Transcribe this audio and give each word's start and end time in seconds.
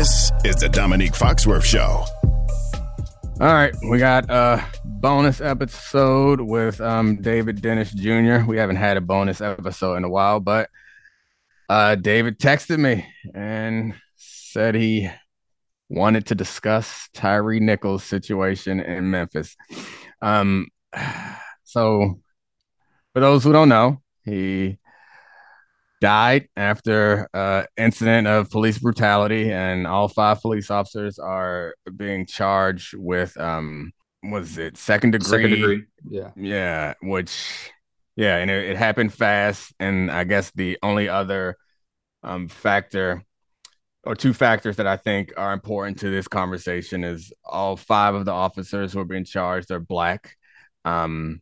This 0.00 0.32
is 0.46 0.56
the 0.56 0.66
Domonique 0.66 1.14
Foxworth 1.14 1.62
Show. 1.62 2.06
All 3.38 3.52
right, 3.52 3.74
we 3.86 3.98
got 3.98 4.30
a 4.30 4.64
bonus 4.82 5.42
episode 5.42 6.40
with 6.40 6.80
um, 6.80 7.20
David 7.20 7.60
Dennis 7.60 7.92
Jr. 7.92 8.46
We 8.46 8.56
haven't 8.56 8.76
had 8.76 8.96
a 8.96 9.02
bonus 9.02 9.42
episode 9.42 9.96
in 9.96 10.04
a 10.04 10.08
while, 10.08 10.40
but 10.40 10.70
uh, 11.68 11.96
David 11.96 12.38
texted 12.38 12.78
me 12.78 13.06
and 13.34 13.92
said 14.16 14.74
he 14.74 15.10
wanted 15.90 16.24
to 16.28 16.34
discuss 16.34 17.10
Tyre 17.12 17.60
Nichols' 17.60 18.02
situation 18.02 18.80
in 18.80 19.10
Memphis. 19.10 19.54
Um, 20.22 20.68
so, 21.64 22.18
for 23.12 23.20
those 23.20 23.44
who 23.44 23.52
don't 23.52 23.68
know, 23.68 24.00
he 24.24 24.78
died 26.00 26.48
after 26.56 27.28
uh 27.34 27.64
incident 27.76 28.26
of 28.26 28.50
police 28.50 28.78
brutality 28.78 29.52
and 29.52 29.86
all 29.86 30.08
five 30.08 30.40
police 30.40 30.70
officers 30.70 31.18
are 31.18 31.74
being 31.96 32.24
charged 32.26 32.94
with 32.96 33.38
um 33.38 33.92
was 34.22 34.58
it 34.58 34.76
second 34.76 35.10
degree 35.10 35.28
Second 35.28 35.50
degree. 35.50 35.82
Yeah. 36.08 36.30
yeah 36.36 36.94
which 37.02 37.70
yeah 38.16 38.36
and 38.36 38.50
it, 38.50 38.70
it 38.70 38.76
happened 38.76 39.12
fast 39.12 39.72
and 39.78 40.10
i 40.10 40.24
guess 40.24 40.50
the 40.54 40.78
only 40.82 41.08
other 41.08 41.56
um 42.22 42.48
factor 42.48 43.22
or 44.04 44.14
two 44.14 44.32
factors 44.32 44.76
that 44.76 44.86
i 44.86 44.96
think 44.96 45.32
are 45.36 45.52
important 45.52 45.98
to 46.00 46.10
this 46.10 46.28
conversation 46.28 47.04
is 47.04 47.32
all 47.44 47.76
five 47.76 48.14
of 48.14 48.24
the 48.24 48.32
officers 48.32 48.92
who 48.92 49.00
are 49.00 49.04
being 49.04 49.24
charged 49.24 49.70
are 49.70 49.80
black 49.80 50.34
um 50.86 51.40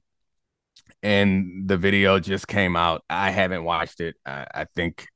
and 1.02 1.66
the 1.66 1.76
video 1.76 2.18
just 2.18 2.48
came 2.48 2.76
out. 2.76 3.04
I 3.08 3.30
haven't 3.30 3.64
watched 3.64 4.00
it. 4.00 4.16
I, 4.26 4.46
I, 4.52 4.64
think 4.74 5.06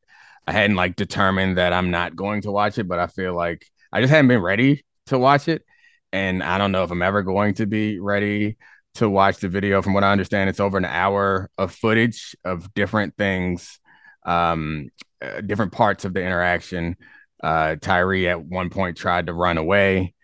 I 0.47 0.53
hadn't 0.53 0.77
like 0.77 0.97
determined 0.97 1.59
that 1.59 1.73
I'm 1.73 1.91
not 1.91 2.17
going 2.17 2.43
to 2.43 2.53
watch 2.53 2.79
it, 2.79 2.89
but 2.89 2.99
I 2.99 3.07
feel 3.07 3.35
like 3.35 3.67
I 3.93 4.01
just 4.01 4.13
haven't 4.13 4.29
been 4.29 4.41
ready 4.43 4.85
to 5.07 5.19
watch 5.19 5.49
it. 5.49 5.65
And 6.13 6.43
I 6.43 6.59
don't 6.59 6.73
know 6.73 6.85
if 6.85 6.91
I'm 6.91 7.03
ever 7.03 7.23
going 7.23 7.55
to 7.55 7.67
be 7.67 7.99
ready 7.99 8.57
to 8.95 9.09
watch 9.09 9.39
the 9.39 9.49
video. 9.49 9.83
From 9.83 9.95
what 9.95 10.05
I 10.05 10.13
understand, 10.13 10.51
it's 10.51 10.61
over 10.61 10.77
an 10.77 10.85
hour 10.85 11.51
of 11.59 11.75
footage 11.75 12.37
of 12.45 12.73
different 12.75 13.17
things, 13.17 13.81
um, 14.25 14.91
uh, 15.23 15.41
different 15.41 15.73
parts 15.73 16.05
of 16.05 16.13
the 16.13 16.23
interaction. 16.23 16.97
Uh, 17.43 17.77
Tyre 17.81 18.29
at 18.29 18.45
one 18.45 18.71
point 18.71 18.97
tried 18.97 19.27
to 19.27 19.35
run 19.35 19.59
away 19.59 20.15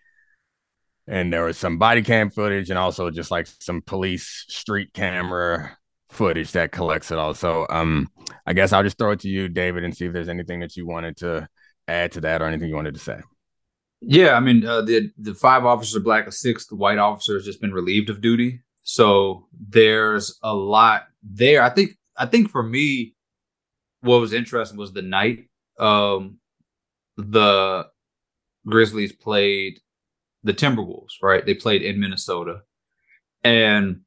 and 1.09 1.33
there 1.33 1.43
was 1.43 1.57
some 1.57 1.77
body 1.77 2.03
cam 2.03 2.29
footage 2.29 2.69
and 2.69 2.77
also 2.77 3.09
just 3.09 3.31
like 3.31 3.47
some 3.59 3.81
police 3.81 4.45
street 4.47 4.93
camera 4.93 5.75
footage 6.09 6.51
that 6.53 6.71
collects 6.71 7.11
it 7.11 7.17
all. 7.17 7.33
So 7.33 7.65
um 7.69 8.07
I 8.45 8.53
guess 8.53 8.71
I'll 8.71 8.83
just 8.83 8.97
throw 8.97 9.11
it 9.11 9.19
to 9.21 9.29
you, 9.29 9.49
David, 9.49 9.83
and 9.83 9.95
see 9.95 10.05
if 10.05 10.13
there's 10.13 10.29
anything 10.29 10.59
that 10.61 10.77
you 10.77 10.87
wanted 10.87 11.17
to 11.17 11.47
add 11.87 12.13
to 12.13 12.21
that 12.21 12.41
or 12.41 12.45
anything 12.45 12.69
you 12.69 12.75
wanted 12.75 12.93
to 12.93 12.99
say. 12.99 13.19
Yeah, 14.01 14.35
I 14.35 14.39
mean 14.39 14.65
uh, 14.65 14.81
the 14.81 15.11
the 15.17 15.33
five 15.33 15.65
officers 15.65 15.95
are 15.95 16.01
black, 16.03 16.27
a 16.27 16.31
sixth 16.31 16.71
white 16.71 16.99
officer 16.99 17.33
has 17.33 17.45
just 17.45 17.59
been 17.59 17.73
relieved 17.73 18.09
of 18.09 18.21
duty. 18.21 18.61
So 18.83 19.47
there's 19.59 20.39
a 20.41 20.53
lot 20.53 21.07
there. 21.23 21.61
I 21.61 21.69
think 21.69 21.91
I 22.15 22.25
think 22.27 22.49
for 22.49 22.63
me, 22.63 23.15
what 24.01 24.21
was 24.21 24.33
interesting 24.33 24.77
was 24.77 24.93
the 24.93 25.01
night 25.01 25.49
um 25.79 26.37
the 27.17 27.87
Grizzlies 28.65 29.11
played 29.11 29.79
the 30.43 30.53
Timberwolves, 30.53 31.13
right? 31.21 31.45
They 31.45 31.53
played 31.53 31.81
in 31.81 31.99
Minnesota. 31.99 32.61
And 33.43 34.01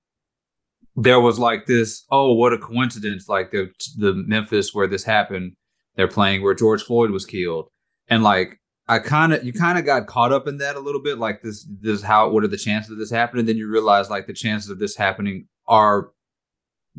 there 0.96 1.20
was 1.20 1.38
like 1.38 1.66
this, 1.66 2.04
oh, 2.10 2.32
what 2.34 2.52
a 2.52 2.58
coincidence. 2.58 3.28
Like 3.28 3.50
the 3.50 3.70
the 3.96 4.14
Memphis 4.14 4.74
where 4.74 4.86
this 4.86 5.04
happened, 5.04 5.52
they're 5.96 6.08
playing 6.08 6.42
where 6.42 6.54
George 6.54 6.82
Floyd 6.82 7.10
was 7.10 7.24
killed. 7.24 7.68
And 8.08 8.22
like 8.22 8.60
I 8.88 8.98
kind 8.98 9.32
of 9.32 9.44
you 9.44 9.52
kind 9.52 9.78
of 9.78 9.86
got 9.86 10.06
caught 10.06 10.32
up 10.32 10.46
in 10.46 10.58
that 10.58 10.76
a 10.76 10.80
little 10.80 11.02
bit, 11.02 11.18
like 11.18 11.42
this 11.42 11.66
this 11.80 12.02
how 12.02 12.28
what 12.30 12.44
are 12.44 12.48
the 12.48 12.56
chances 12.56 12.90
of 12.90 12.98
this 12.98 13.10
happening? 13.10 13.46
Then 13.46 13.56
you 13.56 13.70
realize 13.70 14.10
like 14.10 14.26
the 14.26 14.34
chances 14.34 14.70
of 14.70 14.78
this 14.78 14.96
happening 14.96 15.46
are 15.66 16.10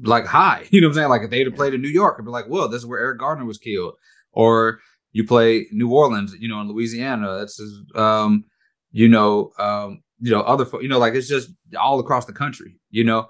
like 0.01 0.25
high. 0.25 0.67
You 0.71 0.81
know 0.81 0.87
what 0.87 0.93
I'm 0.93 0.95
saying? 0.95 1.09
Like 1.09 1.21
if 1.23 1.29
they'd 1.29 1.45
have 1.45 1.55
played 1.55 1.73
in 1.73 1.81
New 1.81 1.89
York, 1.89 2.15
I'd 2.17 2.25
be 2.25 2.31
like, 2.31 2.49
well, 2.49 2.67
this 2.67 2.81
is 2.81 2.87
where 2.87 2.99
Eric 2.99 3.19
Garner 3.19 3.45
was 3.45 3.57
killed. 3.59 3.93
Or 4.31 4.79
you 5.11 5.25
play 5.27 5.67
New 5.71 5.91
Orleans, 5.91 6.35
you 6.39 6.47
know, 6.47 6.59
in 6.61 6.67
Louisiana. 6.67 7.37
That's 7.37 7.61
um 7.95 8.45
you 8.93 9.09
know, 9.09 9.51
um, 9.57 10.03
you 10.21 10.31
know, 10.31 10.39
other, 10.41 10.65
you 10.81 10.87
know, 10.87 10.99
like 10.99 11.15
it's 11.15 11.27
just 11.27 11.49
all 11.77 11.99
across 11.99 12.25
the 12.25 12.31
country, 12.31 12.79
you 12.89 13.03
know, 13.03 13.29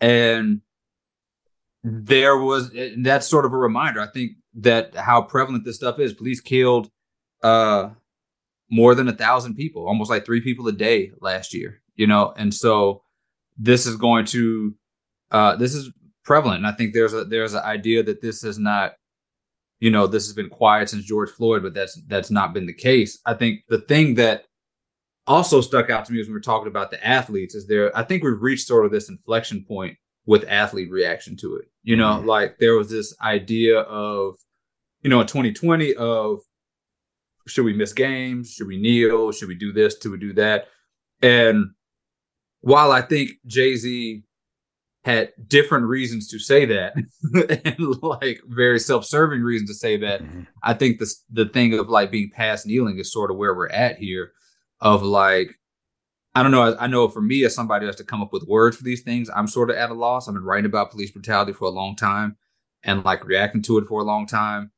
and 0.00 0.60
there 1.82 2.36
was 2.36 2.70
that's 2.98 3.26
sort 3.26 3.46
of 3.46 3.52
a 3.52 3.56
reminder. 3.56 4.00
I 4.00 4.08
think 4.08 4.32
that 4.56 4.94
how 4.94 5.22
prevalent 5.22 5.64
this 5.64 5.76
stuff 5.76 5.98
is. 5.98 6.12
Police 6.12 6.40
killed 6.40 6.90
uh 7.42 7.90
more 8.70 8.94
than 8.94 9.08
a 9.08 9.12
thousand 9.12 9.54
people, 9.54 9.86
almost 9.86 10.10
like 10.10 10.26
three 10.26 10.40
people 10.40 10.66
a 10.68 10.72
day 10.72 11.12
last 11.20 11.54
year, 11.54 11.80
you 11.94 12.06
know, 12.06 12.34
and 12.36 12.52
so 12.52 13.02
this 13.56 13.86
is 13.86 13.96
going 13.96 14.26
to 14.26 14.74
uh 15.30 15.56
this 15.56 15.74
is 15.74 15.90
prevalent. 16.24 16.58
And 16.58 16.66
I 16.66 16.72
think 16.72 16.92
there's 16.92 17.14
a 17.14 17.24
there's 17.24 17.54
an 17.54 17.62
idea 17.62 18.02
that 18.02 18.20
this 18.20 18.42
is 18.42 18.58
not 18.58 18.94
you 19.78 19.90
know 19.90 20.06
this 20.06 20.26
has 20.26 20.34
been 20.34 20.48
quiet 20.48 20.88
since 20.88 21.04
George 21.04 21.30
Floyd, 21.30 21.62
but 21.62 21.74
that's 21.74 22.00
that's 22.08 22.30
not 22.30 22.52
been 22.52 22.66
the 22.66 22.74
case. 22.74 23.20
I 23.24 23.34
think 23.34 23.60
the 23.68 23.80
thing 23.80 24.14
that 24.16 24.46
also 25.26 25.60
stuck 25.60 25.90
out 25.90 26.04
to 26.04 26.12
me 26.12 26.20
as 26.20 26.26
we 26.26 26.32
were 26.32 26.40
talking 26.40 26.68
about 26.68 26.90
the 26.90 27.06
athletes 27.06 27.54
is 27.54 27.66
there 27.66 27.96
i 27.96 28.02
think 28.02 28.22
we've 28.22 28.42
reached 28.42 28.66
sort 28.66 28.84
of 28.84 28.92
this 28.92 29.08
inflection 29.08 29.64
point 29.66 29.96
with 30.26 30.44
athlete 30.48 30.90
reaction 30.90 31.36
to 31.36 31.56
it. 31.56 31.66
You 31.82 31.96
know 31.96 32.16
mm-hmm. 32.16 32.26
like 32.26 32.58
there 32.58 32.76
was 32.76 32.90
this 32.90 33.14
idea 33.20 33.80
of 33.80 34.36
you 35.02 35.10
know 35.10 35.20
in 35.20 35.26
2020 35.26 35.94
of 35.94 36.40
should 37.46 37.64
we 37.64 37.74
miss 37.74 37.92
games? 37.92 38.52
Should 38.52 38.68
we 38.68 38.78
kneel? 38.78 39.30
Should 39.30 39.48
we 39.48 39.54
do 39.54 39.70
this? 39.70 39.96
Should 40.00 40.12
we 40.12 40.18
do 40.18 40.32
that? 40.34 40.68
And 41.22 41.70
while 42.60 42.92
i 42.92 43.02
think 43.02 43.30
jay-z 43.46 44.22
had 45.04 45.30
different 45.48 45.84
reasons 45.84 46.28
to 46.28 46.38
say 46.38 46.64
that 46.64 46.94
and 47.66 48.02
like 48.02 48.40
very 48.48 48.80
self-serving 48.80 49.42
reasons 49.42 49.68
to 49.68 49.74
say 49.74 49.98
that 49.98 50.22
mm-hmm. 50.22 50.44
i 50.62 50.72
think 50.72 50.98
the, 50.98 51.14
the 51.30 51.44
thing 51.50 51.78
of 51.78 51.90
like 51.90 52.10
being 52.10 52.30
past 52.30 52.66
kneeling 52.66 52.98
is 52.98 53.12
sort 53.12 53.30
of 53.30 53.36
where 53.36 53.54
we're 53.54 53.68
at 53.68 53.98
here 53.98 54.32
of 54.84 55.02
like 55.02 55.58
I 56.36 56.42
don't 56.42 56.50
know. 56.50 56.76
I 56.78 56.88
know 56.88 57.08
for 57.08 57.20
me, 57.20 57.44
as 57.44 57.54
somebody 57.54 57.84
who 57.84 57.86
has 57.86 57.96
to 57.96 58.04
come 58.04 58.20
up 58.20 58.32
with 58.32 58.42
words 58.48 58.76
for 58.76 58.82
these 58.82 59.02
things, 59.02 59.30
I'm 59.34 59.46
sort 59.46 59.70
of 59.70 59.76
at 59.76 59.90
a 59.90 59.94
loss. 59.94 60.26
I've 60.26 60.34
been 60.34 60.42
writing 60.42 60.66
about 60.66 60.90
police 60.90 61.12
brutality 61.12 61.52
for 61.52 61.66
a 61.66 61.70
long 61.70 61.94
time 61.94 62.36
and 62.82 63.04
like 63.04 63.24
reacting 63.24 63.62
to 63.62 63.78
it 63.78 63.86
for 63.86 64.00
a 64.00 64.04
long 64.04 64.26
time. 64.26 64.72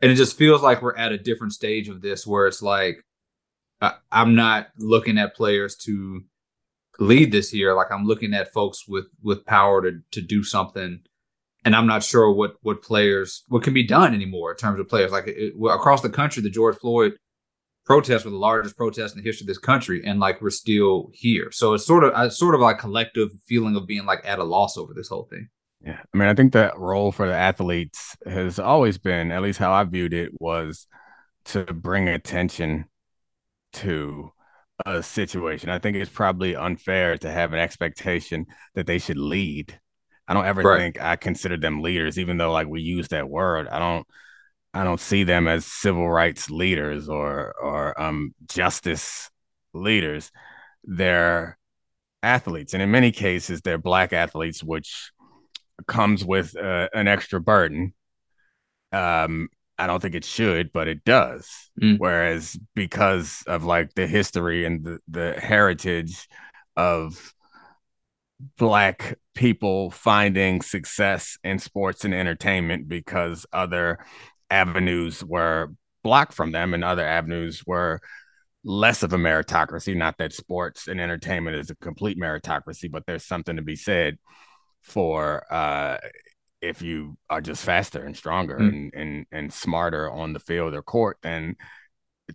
And 0.00 0.10
it 0.10 0.14
just 0.14 0.38
feels 0.38 0.62
like 0.62 0.80
we're 0.80 0.96
at 0.96 1.12
a 1.12 1.18
different 1.18 1.52
stage 1.52 1.88
of 1.88 2.00
this 2.00 2.26
where 2.26 2.46
it's 2.46 2.62
like, 2.62 3.04
I'm 4.10 4.34
not 4.34 4.68
looking 4.78 5.18
at 5.18 5.36
players 5.36 5.76
to 5.84 6.22
lead 6.98 7.30
this 7.30 7.52
year. 7.52 7.74
Like 7.74 7.92
I'm 7.92 8.06
looking 8.06 8.32
at 8.32 8.52
folks 8.52 8.88
with, 8.88 9.06
with 9.22 9.44
power 9.44 9.82
to, 9.82 10.00
to 10.12 10.22
do 10.22 10.42
something. 10.42 11.00
And 11.64 11.76
I'm 11.76 11.86
not 11.86 12.02
sure 12.02 12.32
what, 12.32 12.54
what 12.62 12.82
players, 12.82 13.42
what 13.48 13.62
can 13.62 13.74
be 13.74 13.86
done 13.86 14.14
anymore 14.14 14.52
in 14.52 14.56
terms 14.56 14.80
of 14.80 14.88
players. 14.88 15.12
Like 15.12 15.26
it, 15.28 15.52
across 15.68 16.00
the 16.00 16.08
country, 16.08 16.42
the 16.42 16.50
George 16.50 16.78
Floyd 16.78 17.16
protests 17.84 18.24
were 18.24 18.30
the 18.30 18.36
largest 18.36 18.76
protests 18.76 19.12
in 19.12 19.18
the 19.18 19.28
history 19.28 19.44
of 19.44 19.48
this 19.48 19.58
country, 19.58 20.02
and 20.04 20.20
like 20.20 20.40
we're 20.40 20.50
still 20.50 21.10
here. 21.12 21.50
So 21.50 21.74
it's 21.74 21.86
sort 21.86 22.04
of 22.04 22.12
uh, 22.14 22.26
a 22.26 22.30
sort 22.30 22.54
of 22.54 22.60
like 22.60 22.78
collective 22.78 23.30
feeling 23.46 23.76
of 23.76 23.86
being 23.86 24.06
like 24.06 24.20
at 24.24 24.38
a 24.38 24.44
loss 24.44 24.76
over 24.76 24.94
this 24.94 25.08
whole 25.08 25.26
thing. 25.30 25.48
Yeah, 25.84 25.98
I 26.14 26.16
mean, 26.16 26.28
I 26.28 26.34
think 26.34 26.52
that 26.52 26.78
role 26.78 27.10
for 27.10 27.26
the 27.26 27.34
athletes 27.34 28.16
has 28.24 28.58
always 28.60 28.98
been, 28.98 29.32
at 29.32 29.42
least 29.42 29.58
how 29.58 29.72
I 29.72 29.82
viewed 29.82 30.14
it, 30.14 30.30
was 30.40 30.86
to 31.46 31.64
bring 31.64 32.08
attention 32.08 32.84
to 33.74 34.32
a 34.86 35.02
situation. 35.02 35.70
I 35.70 35.80
think 35.80 35.96
it's 35.96 36.10
probably 36.10 36.54
unfair 36.54 37.18
to 37.18 37.30
have 37.30 37.52
an 37.52 37.58
expectation 37.58 38.46
that 38.74 38.86
they 38.86 38.98
should 38.98 39.18
lead. 39.18 39.78
I 40.28 40.34
don't 40.34 40.46
ever 40.46 40.62
right. 40.62 40.78
think 40.78 41.02
I 41.02 41.16
consider 41.16 41.56
them 41.56 41.82
leaders, 41.82 42.18
even 42.18 42.36
though 42.36 42.52
like 42.52 42.68
we 42.68 42.80
use 42.80 43.08
that 43.08 43.28
word. 43.28 43.66
I 43.66 43.80
don't 43.80 44.06
I 44.74 44.84
don't 44.84 45.00
see 45.00 45.24
them 45.24 45.48
as 45.48 45.66
civil 45.66 46.08
rights 46.08 46.50
leaders 46.50 47.08
or 47.08 47.54
or 47.60 48.00
um, 48.00 48.34
justice 48.48 49.30
leaders. 49.74 50.30
They're 50.84 51.58
athletes, 52.22 52.72
and 52.72 52.82
in 52.82 52.90
many 52.90 53.12
cases, 53.12 53.60
they're 53.60 53.78
black 53.78 54.12
athletes, 54.12 54.62
which 54.62 55.12
comes 55.86 56.24
with 56.24 56.56
uh, 56.56 56.88
an 56.94 57.08
extra 57.08 57.40
burden. 57.40 57.94
Um, 58.92 59.48
I 59.78 59.86
don't 59.86 60.00
think 60.00 60.14
it 60.14 60.24
should, 60.24 60.72
but 60.72 60.88
it 60.88 61.04
does. 61.04 61.48
Mm. 61.80 61.98
Whereas 61.98 62.58
because 62.74 63.42
of 63.46 63.64
like 63.64 63.94
the 63.94 64.06
history 64.06 64.64
and 64.64 64.84
the, 64.84 64.98
the 65.08 65.32
heritage 65.32 66.28
of 66.76 67.34
black 68.56 69.18
people 69.34 69.90
finding 69.90 70.62
success 70.62 71.38
in 71.42 71.58
sports 71.58 72.04
and 72.04 72.14
entertainment 72.14 72.88
because 72.88 73.46
other 73.52 73.98
avenues 74.52 75.24
were 75.24 75.72
blocked 76.04 76.34
from 76.34 76.52
them 76.52 76.74
and 76.74 76.84
other 76.84 77.06
avenues 77.06 77.64
were 77.66 78.00
less 78.64 79.02
of 79.02 79.12
a 79.12 79.16
meritocracy. 79.16 79.96
Not 79.96 80.18
that 80.18 80.34
sports 80.34 80.88
and 80.88 81.00
entertainment 81.00 81.56
is 81.56 81.70
a 81.70 81.76
complete 81.76 82.18
meritocracy, 82.18 82.90
but 82.90 83.04
there's 83.06 83.24
something 83.24 83.56
to 83.56 83.62
be 83.62 83.76
said 83.76 84.18
for 84.82 85.44
uh, 85.50 85.96
if 86.60 86.82
you 86.82 87.16
are 87.30 87.40
just 87.40 87.64
faster 87.64 88.04
and 88.04 88.16
stronger 88.16 88.58
mm. 88.58 88.68
and, 88.68 88.94
and 88.94 89.26
and 89.32 89.52
smarter 89.52 90.10
on 90.10 90.32
the 90.32 90.38
field 90.38 90.74
or 90.74 90.82
court, 90.82 91.16
then 91.22 91.56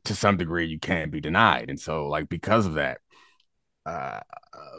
to 0.04 0.16
some 0.16 0.38
degree 0.38 0.66
you 0.66 0.80
can't 0.80 1.12
be 1.12 1.22
denied. 1.22 1.70
And 1.70 1.80
so 1.80 2.08
like 2.08 2.28
because 2.28 2.66
of 2.66 2.74
that, 2.76 3.00
uh, 3.86 4.22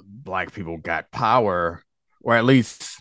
black 0.02 0.52
people 0.52 0.76
got 0.76 1.11
power 1.12 1.82
or 2.20 2.34
at 2.34 2.44
least 2.44 3.00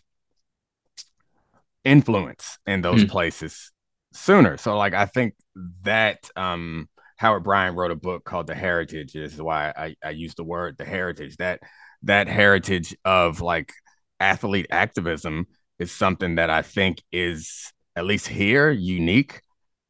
influence 1.83 2.59
in 2.67 2.81
those 2.81 3.03
mm. 3.03 3.09
places 3.09 3.71
sooner. 4.17 4.57
So 4.57 4.77
like 4.77 4.93
I 4.93 5.05
think 5.05 5.35
that 5.83 6.29
um 6.35 6.89
Howard 7.17 7.43
Bryant 7.43 7.75
wrote 7.75 7.91
a 7.91 7.95
book 7.95 8.23
called 8.25 8.47
The 8.47 8.55
Heritage. 8.55 9.13
This 9.13 9.33
is 9.33 9.41
why 9.41 9.73
I, 9.75 9.95
I 10.03 10.11
use 10.11 10.35
the 10.35 10.43
word 10.43 10.77
the 10.77 10.85
heritage. 10.85 11.37
That 11.37 11.61
that 12.03 12.27
heritage 12.27 12.95
of 13.05 13.41
like 13.41 13.73
athlete 14.19 14.67
activism 14.69 15.47
is 15.79 15.91
something 15.91 16.35
that 16.35 16.49
I 16.49 16.61
think 16.61 17.01
is 17.11 17.73
at 17.95 18.05
least 18.05 18.27
here 18.27 18.69
unique 18.69 19.41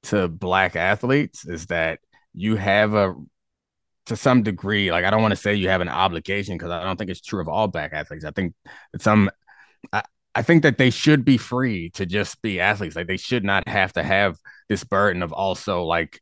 to 0.04 0.28
black 0.28 0.76
athletes 0.76 1.46
is 1.46 1.66
that 1.68 2.00
you 2.34 2.56
have 2.56 2.94
a 2.94 3.14
to 4.06 4.16
some 4.16 4.42
degree 4.42 4.90
like 4.90 5.04
i 5.04 5.10
don't 5.10 5.22
want 5.22 5.34
to 5.34 5.36
say 5.36 5.54
you 5.54 5.68
have 5.68 5.82
an 5.82 5.90
obligation 5.90 6.56
because 6.56 6.72
i 6.72 6.82
don't 6.84 6.96
think 6.98 7.10
it's 7.10 7.20
true 7.20 7.42
of 7.42 7.50
all 7.50 7.68
black 7.68 7.92
athletes 7.92 8.24
i 8.24 8.32
think 8.32 8.54
some 9.00 9.30
I, 9.92 10.04
I 10.38 10.44
think 10.44 10.64
that 10.64 10.78
they 10.78 10.90
should 10.90 11.26
be 11.26 11.38
free 11.38 11.90
to 11.92 12.06
just 12.06 12.42
be 12.42 12.60
athletes 12.60 12.96
like 12.96 13.08
they 13.08 13.18
should 13.18 13.44
not 13.44 13.68
have 13.68 13.94
to 13.94 14.04
have 14.04 14.38
this 14.70 14.84
burden 14.84 15.24
of 15.24 15.34
also 15.34 15.84
like 15.84 16.20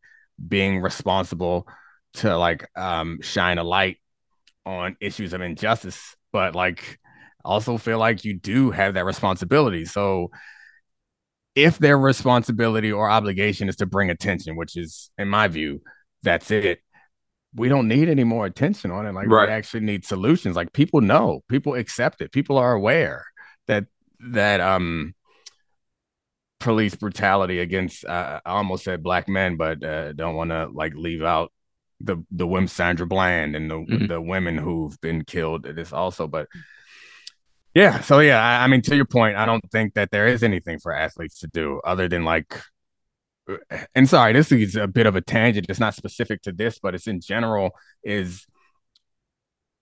being 0.48 0.82
responsible 0.82 1.68
to 2.16 2.38
like 2.38 2.68
um 2.78 3.20
shine 3.22 3.58
a 3.58 3.64
light 3.64 3.98
on 4.66 4.96
issues 5.02 5.34
of 5.34 5.42
injustice 5.42 6.16
but 6.32 6.56
like 6.56 7.00
also 7.44 7.78
feel 7.78 8.00
like 8.00 8.24
you 8.26 8.34
do 8.34 8.72
have 8.72 8.94
that 8.94 9.06
responsibility 9.06 9.86
so 9.86 10.32
if 11.56 11.78
their 11.78 11.98
responsibility 11.98 12.92
or 12.92 13.10
obligation 13.10 13.70
is 13.70 13.78
to 13.78 13.86
bring 13.86 14.10
attention, 14.10 14.58
which 14.58 14.76
is, 14.76 15.10
in 15.18 15.30
my 15.30 15.48
view, 15.48 15.82
that's 16.22 16.52
it. 16.52 16.80
We 17.56 17.70
don't 17.70 17.88
need 17.88 18.10
any 18.10 18.26
more 18.26 18.46
attention 18.46 18.92
on 18.92 19.08
it. 19.08 19.14
Like 19.14 19.30
right. 19.30 19.48
we 19.48 19.54
actually 19.54 19.80
need 19.86 20.06
solutions. 20.06 20.58
Like 20.58 20.74
people 20.74 21.00
know, 21.00 21.42
people 21.48 21.76
accept 21.76 22.22
it, 22.22 22.34
people 22.34 22.58
are 22.58 22.74
aware 22.74 23.26
that 23.68 23.86
that 24.20 24.62
um 24.62 25.14
police 26.60 26.96
brutality 26.96 27.60
against 27.60 28.06
uh, 28.06 28.40
I 28.46 28.52
almost 28.52 28.84
said 28.84 29.04
black 29.04 29.28
men, 29.28 29.56
but 29.56 29.84
uh, 29.84 30.14
don't 30.14 30.36
want 30.36 30.52
to 30.52 30.68
like 30.68 30.94
leave 30.96 31.24
out 31.24 31.52
the 32.00 32.24
the 32.32 32.48
women 32.48 32.68
Sandra 32.68 33.06
Bland 33.06 33.56
and 33.56 33.70
the 33.70 33.76
mm-hmm. 33.76 34.08
the 34.08 34.22
women 34.22 34.58
who've 34.58 35.00
been 35.02 35.24
killed. 35.24 35.64
This 35.64 35.94
also, 35.94 36.28
but 36.28 36.48
yeah. 37.74 38.02
So 38.02 38.20
yeah, 38.20 38.42
I, 38.42 38.64
I, 38.64 38.68
mean, 38.68 38.82
to 38.84 38.96
your 38.96 39.06
point, 39.06 39.38
I 39.38 39.46
don't 39.46 39.64
think 39.72 39.94
that 39.94 40.12
there 40.12 40.28
is 40.28 40.44
anything 40.44 40.80
for 40.80 40.94
athletes 40.94 41.40
to 41.40 41.48
do 41.48 41.82
other 41.86 42.08
than 42.08 42.26
like. 42.26 42.60
And 43.94 44.10
sorry, 44.10 44.34
this 44.34 44.52
is 44.52 44.76
a 44.76 44.88
bit 44.88 45.06
of 45.06 45.16
a 45.16 45.22
tangent. 45.22 45.68
It's 45.70 45.80
not 45.80 45.94
specific 45.94 46.42
to 46.44 46.52
this, 46.52 46.80
but 46.80 46.96
it's 46.96 47.06
in 47.06 47.22
general. 47.22 47.72
Is 48.04 48.48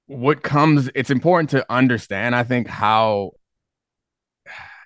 what 0.08 0.44
comes. 0.44 0.90
It's 0.96 1.10
important 1.10 1.52
to 1.52 1.66
understand. 1.72 2.36
I 2.36 2.44
think 2.44 2.68
how 2.68 3.32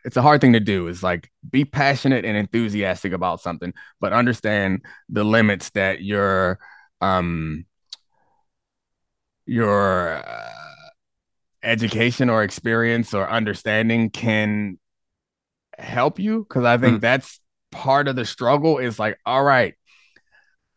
it's 0.05 0.17
a 0.17 0.21
hard 0.21 0.41
thing 0.41 0.53
to 0.53 0.59
do 0.59 0.87
is 0.87 1.03
like 1.03 1.29
be 1.49 1.65
passionate 1.65 2.25
and 2.25 2.37
enthusiastic 2.37 3.13
about 3.13 3.41
something 3.41 3.73
but 3.99 4.13
understand 4.13 4.81
the 5.09 5.23
limits 5.23 5.69
that 5.71 6.01
your 6.01 6.59
um 7.01 7.65
your 9.45 10.15
uh, 10.27 10.49
education 11.63 12.29
or 12.29 12.43
experience 12.43 13.13
or 13.13 13.29
understanding 13.29 14.09
can 14.09 14.77
help 15.77 16.19
you 16.19 16.45
because 16.47 16.65
I 16.65 16.77
think 16.77 16.97
mm. 16.97 17.01
that's 17.01 17.39
part 17.71 18.07
of 18.07 18.15
the 18.15 18.25
struggle 18.25 18.77
is 18.77 18.99
like, 18.99 19.17
all 19.25 19.43
right, 19.43 19.75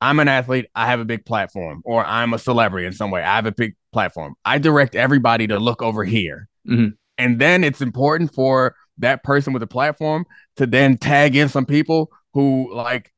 I'm 0.00 0.18
an 0.20 0.28
athlete, 0.28 0.66
I 0.74 0.86
have 0.86 1.00
a 1.00 1.04
big 1.04 1.26
platform, 1.26 1.82
or 1.84 2.04
I'm 2.04 2.32
a 2.32 2.38
celebrity 2.38 2.86
in 2.86 2.92
some 2.92 3.10
way, 3.10 3.22
I 3.22 3.36
have 3.36 3.46
a 3.46 3.52
big 3.52 3.76
platform. 3.92 4.34
I 4.44 4.58
direct 4.58 4.94
everybody 4.94 5.46
to 5.48 5.58
look 5.58 5.82
over 5.82 6.04
here. 6.04 6.48
Mm-hmm. 6.66 6.88
And 7.18 7.38
then 7.38 7.64
it's 7.64 7.82
important 7.82 8.32
for 8.32 8.74
that 9.00 9.22
person 9.22 9.52
with 9.52 9.62
a 9.62 9.66
platform 9.66 10.24
to 10.56 10.66
then 10.66 10.96
tag 10.96 11.36
in 11.36 11.48
some 11.48 11.66
people 11.66 12.10
who 12.34 12.72
like 12.74 13.12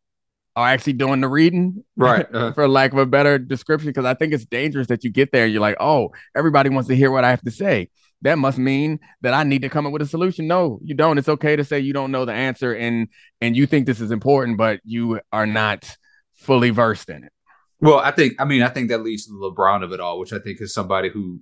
are 0.54 0.68
actually 0.68 0.92
doing 0.94 1.20
the 1.20 1.28
reading, 1.28 1.84
right? 1.96 2.26
Uh, 2.32 2.52
for 2.54 2.68
lack 2.68 2.92
of 2.92 2.98
a 2.98 3.06
better 3.06 3.38
description, 3.38 3.88
because 3.88 4.04
I 4.04 4.14
think 4.14 4.32
it's 4.32 4.44
dangerous 4.44 4.88
that 4.88 5.04
you 5.04 5.10
get 5.10 5.32
there. 5.32 5.44
and 5.44 5.52
You're 5.52 5.62
like, 5.62 5.78
oh, 5.80 6.10
everybody 6.36 6.68
wants 6.70 6.88
to 6.88 6.96
hear 6.96 7.10
what 7.10 7.24
I 7.24 7.30
have 7.30 7.42
to 7.42 7.50
say. 7.50 7.88
That 8.22 8.38
must 8.38 8.58
mean 8.58 9.00
that 9.22 9.34
I 9.34 9.42
need 9.42 9.62
to 9.62 9.68
come 9.68 9.86
up 9.86 9.92
with 9.92 10.02
a 10.02 10.06
solution. 10.06 10.46
No, 10.46 10.78
you 10.84 10.94
don't. 10.94 11.18
It's 11.18 11.28
okay 11.28 11.56
to 11.56 11.64
say 11.64 11.80
you 11.80 11.92
don't 11.92 12.12
know 12.12 12.24
the 12.24 12.32
answer 12.32 12.72
and 12.72 13.08
and 13.40 13.56
you 13.56 13.66
think 13.66 13.86
this 13.86 14.00
is 14.00 14.12
important, 14.12 14.58
but 14.58 14.80
you 14.84 15.20
are 15.32 15.46
not 15.46 15.96
fully 16.34 16.70
versed 16.70 17.08
in 17.08 17.24
it. 17.24 17.32
Well, 17.80 17.98
I 17.98 18.12
think 18.12 18.34
I 18.38 18.44
mean 18.44 18.62
I 18.62 18.68
think 18.68 18.90
that 18.90 19.02
leads 19.02 19.26
to 19.26 19.32
the 19.32 19.50
LeBron 19.50 19.82
of 19.82 19.92
it 19.92 19.98
all, 19.98 20.20
which 20.20 20.32
I 20.32 20.38
think 20.38 20.60
is 20.60 20.72
somebody 20.72 21.08
who 21.08 21.40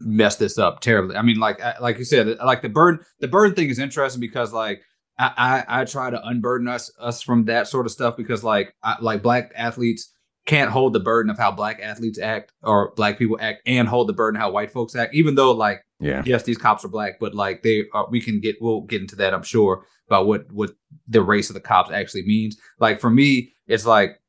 messed 0.00 0.38
this 0.38 0.58
up 0.58 0.80
terribly. 0.80 1.16
I 1.16 1.22
mean, 1.22 1.38
like 1.38 1.60
like 1.80 1.98
you 1.98 2.04
said, 2.04 2.38
like 2.44 2.62
the 2.62 2.68
burn 2.68 3.00
the 3.20 3.28
burn 3.28 3.54
thing 3.54 3.68
is 3.68 3.78
interesting 3.78 4.20
because 4.20 4.52
like 4.52 4.82
I, 5.18 5.64
I, 5.68 5.80
I 5.80 5.84
try 5.84 6.10
to 6.10 6.26
unburden 6.26 6.68
us 6.68 6.90
us 6.98 7.22
from 7.22 7.44
that 7.46 7.68
sort 7.68 7.86
of 7.86 7.92
stuff 7.92 8.16
because 8.16 8.42
like 8.42 8.74
I, 8.82 8.96
like 9.00 9.22
black 9.22 9.52
athletes 9.54 10.12
can't 10.46 10.70
hold 10.70 10.94
the 10.94 11.00
burden 11.00 11.30
of 11.30 11.38
how 11.38 11.52
black 11.52 11.80
athletes 11.82 12.18
act 12.18 12.52
or 12.62 12.92
black 12.96 13.18
people 13.18 13.38
act 13.40 13.62
and 13.66 13.86
hold 13.86 14.08
the 14.08 14.12
burden 14.12 14.40
how 14.40 14.50
white 14.50 14.70
folks 14.70 14.96
act 14.96 15.14
even 15.14 15.34
though 15.34 15.52
like 15.52 15.84
yeah 16.00 16.22
yes 16.24 16.42
these 16.42 16.56
cops 16.56 16.84
are 16.84 16.88
black 16.88 17.20
but 17.20 17.34
like 17.34 17.62
they 17.62 17.84
are 17.92 18.08
we 18.10 18.20
can 18.20 18.40
get 18.40 18.56
we'll 18.60 18.80
get 18.80 19.02
into 19.02 19.14
that 19.14 19.34
i'm 19.34 19.42
sure 19.42 19.84
about 20.08 20.26
what 20.26 20.50
what 20.50 20.70
the 21.06 21.22
race 21.22 21.50
of 21.50 21.54
the 21.54 21.60
cops 21.60 21.90
actually 21.90 22.22
means 22.22 22.56
like 22.80 22.98
for 22.98 23.10
me 23.10 23.52
it's 23.66 23.86
like 23.86 24.19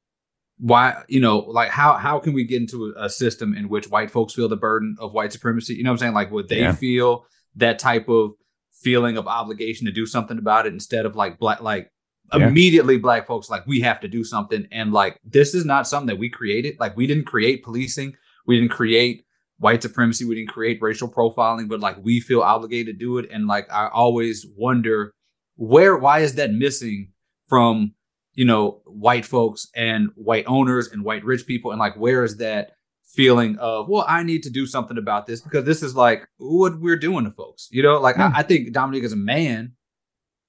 why 0.61 1.03
you 1.07 1.19
know 1.19 1.39
like 1.39 1.69
how 1.69 1.93
how 1.93 2.19
can 2.19 2.33
we 2.33 2.43
get 2.43 2.61
into 2.61 2.93
a, 2.95 3.09
system 3.09 3.55
in 3.55 3.67
which 3.67 3.89
white 3.89 4.11
folks 4.11 4.33
feel 4.33 4.47
the 4.47 4.55
burden 4.55 4.95
of 4.99 5.11
white 5.11 5.33
supremacy? 5.33 5.73
You 5.73 5.83
know 5.83 5.89
what 5.89 5.95
i'm 5.95 5.97
saying? 5.97 6.13
Like 6.13 6.31
would 6.31 6.49
they 6.49 6.61
yeah. 6.61 6.71
feel 6.73 7.25
that 7.55 7.79
type 7.79 8.07
of 8.07 8.33
feeling 8.71 9.17
of 9.17 9.27
obligation 9.27 9.87
to 9.87 9.91
do 9.91 10.05
something 10.05 10.37
about 10.37 10.67
it 10.67 10.73
instead 10.73 11.07
of 11.07 11.15
like 11.15 11.39
black 11.39 11.61
like 11.61 11.91
yeah. 12.31 12.47
immediately 12.47 12.99
black 12.99 13.25
folks 13.25 13.49
like 13.49 13.65
we 13.65 13.81
have 13.81 13.99
to 14.01 14.07
do 14.07 14.23
something? 14.23 14.67
And 14.71 14.93
like 14.93 15.19
this 15.25 15.55
is 15.55 15.65
not 15.65 15.87
something 15.87 16.07
that 16.07 16.19
we 16.19 16.29
created. 16.29 16.79
Like 16.79 16.95
we 16.95 17.07
didn't 17.07 17.25
create 17.25 17.63
policing. 17.63 18.13
We 18.45 18.59
didn't 18.59 18.71
create 18.71 19.25
white 19.57 19.81
supremacy. 19.81 20.25
We 20.25 20.35
didn't 20.35 20.49
create 20.49 20.79
racial 20.79 21.11
profiling. 21.11 21.69
But 21.69 21.79
like 21.79 21.97
we 22.03 22.19
feel 22.19 22.41
obligated 22.41 22.99
to 22.99 23.05
do 23.05 23.17
it. 23.17 23.29
And 23.31 23.47
like 23.47 23.67
i 23.71 23.87
always 23.87 24.45
wonder 24.55 25.15
where 25.55 25.97
why 25.97 26.19
is 26.19 26.35
that 26.35 26.51
missing 26.51 27.13
from 27.47 27.95
you 28.33 28.45
know 28.45 28.81
white 28.85 29.25
folks 29.25 29.67
and 29.75 30.09
white 30.15 30.45
owners 30.47 30.87
and 30.87 31.03
white 31.03 31.23
rich 31.23 31.45
people 31.45 31.71
and 31.71 31.79
like 31.79 31.95
where 31.97 32.23
is 32.23 32.37
that 32.37 32.71
feeling 33.05 33.57
of 33.57 33.89
well 33.89 34.05
i 34.07 34.23
need 34.23 34.43
to 34.43 34.49
do 34.49 34.65
something 34.65 34.97
about 34.97 35.27
this 35.27 35.41
because 35.41 35.65
this 35.65 35.83
is 35.83 35.95
like 35.95 36.27
what 36.37 36.79
we're 36.79 36.95
doing 36.95 37.25
to 37.25 37.31
folks 37.31 37.67
you 37.71 37.83
know? 37.83 37.99
Like 37.99 38.17
I, 38.17 38.31
I, 38.35 38.43
think 38.43 38.73
Domonique 38.73 39.03
as 39.03 39.11
a 39.11 39.17
man 39.17 39.73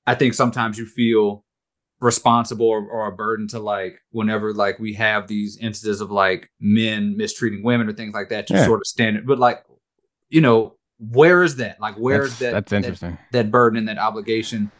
i 0.06 0.14
think 0.14 0.34
sometimes 0.34 0.78
you 0.78 0.86
feel 0.86 1.44
responsible 2.00 2.66
or, 2.66 2.84
or, 2.86 3.06
a 3.06 3.12
burden 3.12 3.46
to 3.48 3.58
like 3.58 3.98
whenever 4.10 4.52
like 4.52 4.78
we 4.78 4.92
have 4.94 5.28
these 5.28 5.56
instances 5.58 6.00
of 6.00 6.10
like 6.10 6.50
men 6.60 7.16
mistreating 7.16 7.62
women 7.64 7.88
or 7.88 7.92
things 7.92 8.14
like 8.14 8.28
that 8.28 8.46
to 8.48 8.54
yeah. 8.54 8.64
sort 8.64 8.80
of 8.80 8.86
stand 8.86 9.16
it 9.16 9.26
but 9.26 9.38
like 9.38 9.64
you 10.28 10.40
know 10.40 10.76
where 11.10 11.42
is 11.42 11.56
that? 11.56 11.80
Like 11.80 11.96
where 11.96 12.20
that's, 12.20 12.32
is 12.32 12.38
that 12.38 12.52
that's 12.52 12.72
interesting. 12.72 13.10
that, 13.32 13.44
that 13.44 13.50
burden 13.50 13.78
and 13.78 13.88
that 13.88 13.98
obligation 13.98 14.70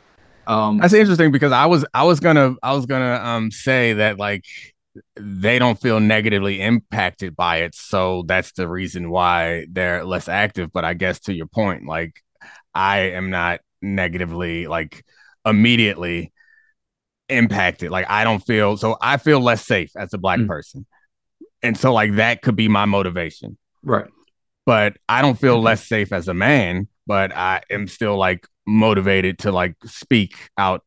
um 0.47 0.79
that's 0.79 0.93
interesting 0.93 1.31
because 1.31 1.53
i 1.53 1.67
was 1.67 1.85
i 1.95 2.03
was 2.03 2.21
gonna 2.21 2.55
i 2.63 2.73
was 2.73 2.87
gonna 2.87 3.21
um 3.23 3.51
say 3.51 3.93
that 3.93 4.19
like 4.19 4.45
they 5.17 5.59
don't 5.59 5.81
feel 5.81 6.01
negatively 6.01 6.61
impacted 6.61 7.35
by 7.35 7.59
it. 7.59 7.75
So 7.75 8.25
that's 8.27 8.53
the 8.53 8.69
reason 8.69 9.11
why 9.11 9.67
they're 9.71 10.05
less 10.05 10.29
active. 10.29 10.73
But 10.73 10.85
I 10.85 10.95
guess 10.95 11.21
to 11.21 11.35
your 11.35 11.47
point, 11.47 11.87
like 11.87 12.21
I 12.75 12.99
am 13.11 13.31
not 13.31 13.61
negatively 13.81 14.67
like 14.67 15.05
immediately 15.45 16.33
impacted. 17.29 17.91
Like 17.91 18.07
I 18.09 18.25
don't 18.25 18.45
feel 18.45 18.77
so 18.77 18.97
I 19.01 19.17
feel 19.17 19.41
less 19.41 19.65
safe 19.67 19.93
as 19.97 20.13
a 20.13 20.19
black 20.19 20.41
mm. 20.41 20.49
person. 20.49 20.87
And 21.63 21.77
so 21.77 21.93
like 21.93 22.17
that 22.17 22.43
could 22.43 22.57
be 22.57 22.69
my 22.69 22.85
motivation. 22.85 23.57
Right. 23.83 24.11
But 24.67 24.97
I 25.09 25.23
don't 25.23 25.39
feel 25.39 25.57
mm-hmm. 25.57 25.67
less 25.67 25.87
safe 25.87 26.13
as 26.13 26.29
a 26.29 26.35
man, 26.35 26.89
but 27.07 27.35
I 27.35 27.63
am 27.71 27.89
still 27.89 28.17
like 28.17 28.47
motivated 28.67 29.39
to 29.41 29.53
like 29.53 29.77
speak 29.85 30.51
out 30.57 30.85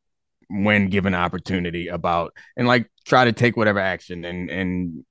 when 0.50 0.90
given 0.90 1.16
opportunity 1.16 1.88
about 1.88 2.34
and 2.56 2.68
like 2.68 2.90
try 3.06 3.26
to 3.26 3.34
take 3.34 3.58
whatever 3.58 3.80
action 3.80 4.26
and 4.26 4.50
and 4.50 5.06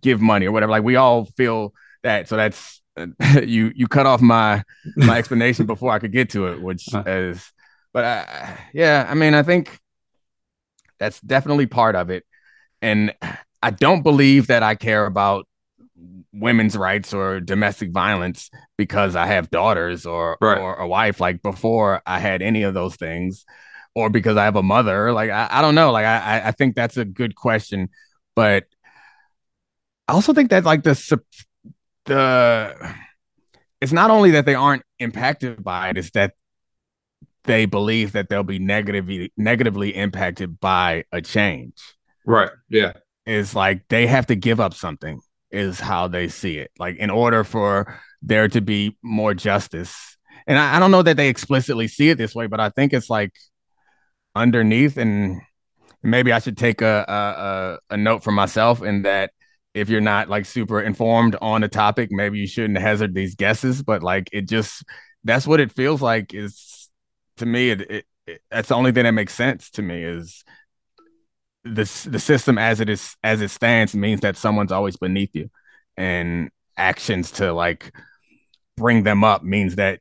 give 0.00 0.20
money 0.20 0.46
or 0.46 0.52
whatever. 0.52 0.70
Like 0.70 0.84
we 0.84 0.96
all 0.96 1.24
feel 1.36 1.72
that. 2.02 2.28
So 2.28 2.36
that's 2.36 2.82
you 3.42 3.72
you 3.74 3.86
cut 3.86 4.06
off 4.06 4.20
my 4.20 4.62
my 4.96 5.18
explanation 5.18 5.66
before 5.66 5.92
I 5.92 5.98
could 5.98 6.12
get 6.12 6.30
to 6.30 6.48
it, 6.48 6.60
which 6.60 6.92
uh. 6.94 7.02
is 7.06 7.52
but 7.92 8.04
I, 8.04 8.58
yeah, 8.74 9.06
I 9.08 9.14
mean 9.14 9.34
I 9.34 9.42
think 9.42 9.78
that's 10.98 11.20
definitely 11.20 11.66
part 11.66 11.94
of 11.94 12.10
it. 12.10 12.24
And 12.82 13.14
I 13.62 13.70
don't 13.70 14.02
believe 14.02 14.48
that 14.48 14.62
I 14.62 14.74
care 14.74 15.06
about 15.06 15.46
women's 16.38 16.76
rights 16.76 17.12
or 17.14 17.40
domestic 17.40 17.90
violence 17.90 18.50
because 18.76 19.16
I 19.16 19.26
have 19.26 19.50
daughters 19.50 20.06
or 20.06 20.36
right. 20.40 20.58
or 20.58 20.76
a 20.76 20.86
wife 20.86 21.20
like 21.20 21.42
before 21.42 22.02
I 22.06 22.18
had 22.18 22.42
any 22.42 22.62
of 22.62 22.74
those 22.74 22.96
things 22.96 23.44
or 23.94 24.10
because 24.10 24.36
I 24.36 24.44
have 24.44 24.56
a 24.56 24.62
mother. 24.62 25.12
Like 25.12 25.30
I, 25.30 25.48
I 25.50 25.62
don't 25.62 25.74
know. 25.74 25.90
Like 25.90 26.04
I, 26.06 26.42
I 26.46 26.50
think 26.52 26.76
that's 26.76 26.96
a 26.96 27.04
good 27.04 27.34
question. 27.34 27.88
But 28.34 28.64
I 30.06 30.12
also 30.12 30.32
think 30.32 30.50
that 30.50 30.64
like 30.64 30.82
the 30.82 31.20
the 32.04 32.94
it's 33.80 33.92
not 33.92 34.10
only 34.10 34.32
that 34.32 34.46
they 34.46 34.54
aren't 34.54 34.82
impacted 34.98 35.62
by 35.62 35.90
it, 35.90 35.98
it's 35.98 36.10
that 36.10 36.34
they 37.44 37.64
believe 37.64 38.12
that 38.12 38.28
they'll 38.28 38.42
be 38.42 38.58
negatively 38.58 39.32
negatively 39.36 39.94
impacted 39.94 40.60
by 40.60 41.04
a 41.12 41.22
change. 41.22 41.80
Right. 42.26 42.50
Yeah. 42.68 42.92
It's 43.24 43.54
like 43.54 43.88
they 43.88 44.06
have 44.06 44.26
to 44.26 44.36
give 44.36 44.60
up 44.60 44.74
something, 44.74 45.20
is 45.56 45.80
how 45.80 46.08
they 46.08 46.28
see 46.28 46.58
it. 46.58 46.70
Like 46.78 46.96
in 46.96 47.10
order 47.10 47.42
for 47.44 47.98
there 48.22 48.48
to 48.48 48.60
be 48.60 48.96
more 49.02 49.34
justice. 49.34 50.16
And 50.46 50.58
I, 50.58 50.76
I 50.76 50.78
don't 50.78 50.90
know 50.90 51.02
that 51.02 51.16
they 51.16 51.28
explicitly 51.28 51.88
see 51.88 52.10
it 52.10 52.18
this 52.18 52.34
way, 52.34 52.46
but 52.46 52.60
I 52.60 52.70
think 52.70 52.92
it's 52.92 53.10
like 53.10 53.32
underneath, 54.34 54.96
and 54.96 55.40
maybe 56.02 56.32
I 56.32 56.38
should 56.38 56.56
take 56.56 56.82
a 56.82 57.04
a, 57.08 57.94
a 57.94 57.96
note 57.96 58.22
for 58.22 58.32
myself 58.32 58.82
in 58.82 59.02
that 59.02 59.30
if 59.74 59.88
you're 59.88 60.00
not 60.00 60.28
like 60.28 60.46
super 60.46 60.80
informed 60.80 61.36
on 61.40 61.60
the 61.60 61.68
topic, 61.68 62.10
maybe 62.10 62.38
you 62.38 62.46
shouldn't 62.46 62.78
hazard 62.78 63.14
these 63.14 63.34
guesses. 63.34 63.82
But 63.82 64.02
like 64.02 64.28
it 64.32 64.48
just 64.48 64.84
that's 65.24 65.46
what 65.46 65.60
it 65.60 65.72
feels 65.72 66.02
like 66.02 66.34
is 66.34 66.88
to 67.38 67.46
me. 67.46 67.70
It, 67.70 67.80
it, 67.90 68.04
it 68.26 68.40
that's 68.50 68.68
the 68.68 68.74
only 68.74 68.92
thing 68.92 69.04
that 69.04 69.12
makes 69.12 69.34
sense 69.34 69.70
to 69.72 69.82
me 69.82 70.02
is 70.02 70.44
this 71.74 72.04
the 72.04 72.18
system 72.18 72.58
as 72.58 72.80
it 72.80 72.88
is 72.88 73.16
as 73.22 73.40
it 73.40 73.50
stands 73.50 73.94
means 73.94 74.20
that 74.20 74.36
someone's 74.36 74.72
always 74.72 74.96
beneath 74.96 75.34
you, 75.34 75.50
and 75.96 76.50
actions 76.76 77.30
to 77.32 77.52
like 77.52 77.92
bring 78.76 79.02
them 79.02 79.24
up 79.24 79.42
means 79.42 79.76
that 79.76 80.00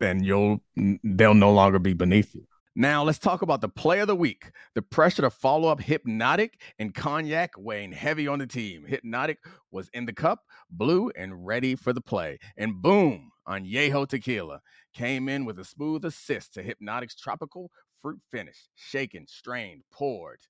then 0.00 0.22
you'll 0.22 0.62
they'll 1.04 1.34
no 1.34 1.52
longer 1.52 1.78
be 1.78 1.92
beneath 1.92 2.34
you. 2.34 2.46
Now 2.74 3.02
let's 3.02 3.18
talk 3.18 3.42
about 3.42 3.60
the 3.60 3.68
play 3.68 3.98
of 3.98 4.06
the 4.06 4.14
week. 4.14 4.52
The 4.76 4.82
pressure 4.82 5.22
to 5.22 5.30
follow 5.30 5.68
up 5.68 5.80
Hpnotiq 5.80 6.50
and 6.78 6.94
Cognac 6.94 7.50
weighing 7.58 7.90
heavy 7.90 8.28
on 8.28 8.38
the 8.38 8.46
team. 8.46 8.86
Hpnotiq 8.88 9.38
was 9.72 9.90
in 9.92 10.06
the 10.06 10.12
cup, 10.12 10.44
blue, 10.70 11.10
and 11.16 11.44
ready 11.44 11.74
for 11.74 11.92
the 11.92 12.00
play. 12.00 12.38
And 12.56 12.80
boom, 12.80 13.32
Añejo 13.48 14.08
Tequila 14.08 14.60
came 14.94 15.28
in 15.28 15.44
with 15.44 15.58
a 15.58 15.64
smooth 15.64 16.04
assist 16.04 16.54
to 16.54 16.62
Hpnotiq's 16.62 17.16
tropical 17.16 17.72
fruit 18.02 18.20
finish, 18.30 18.68
shaken, 18.74 19.26
strained, 19.26 19.82
poured. 19.92 20.40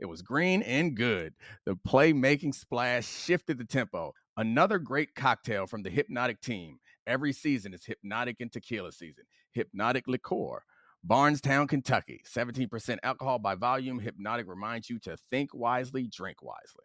It 0.00 0.06
was 0.06 0.22
green 0.22 0.62
and 0.62 0.94
good. 0.94 1.34
The 1.66 1.74
playmaking 1.74 2.54
splash 2.54 3.06
shifted 3.06 3.58
the 3.58 3.64
tempo. 3.64 4.12
Another 4.36 4.78
great 4.78 5.14
cocktail 5.14 5.66
from 5.66 5.82
the 5.82 5.90
Hpnotiq 5.90 6.40
team. 6.40 6.78
Every 7.06 7.32
season 7.32 7.74
is 7.74 7.82
Hpnotiq 7.82 8.36
and 8.40 8.52
Tequila 8.52 8.92
season. 8.92 9.24
Hpnotiq 9.56 10.02
Liqueur 10.06 10.62
Bardstown, 11.04 11.68
Kentucky. 11.68 12.22
17% 12.26 12.98
alcohol 13.02 13.38
by 13.38 13.54
volume. 13.54 14.00
Hpnotiq 14.00 14.46
reminds 14.46 14.90
you 14.90 14.98
to 15.00 15.16
think 15.30 15.54
wisely, 15.54 16.08
drink 16.08 16.42
wisely. 16.42 16.84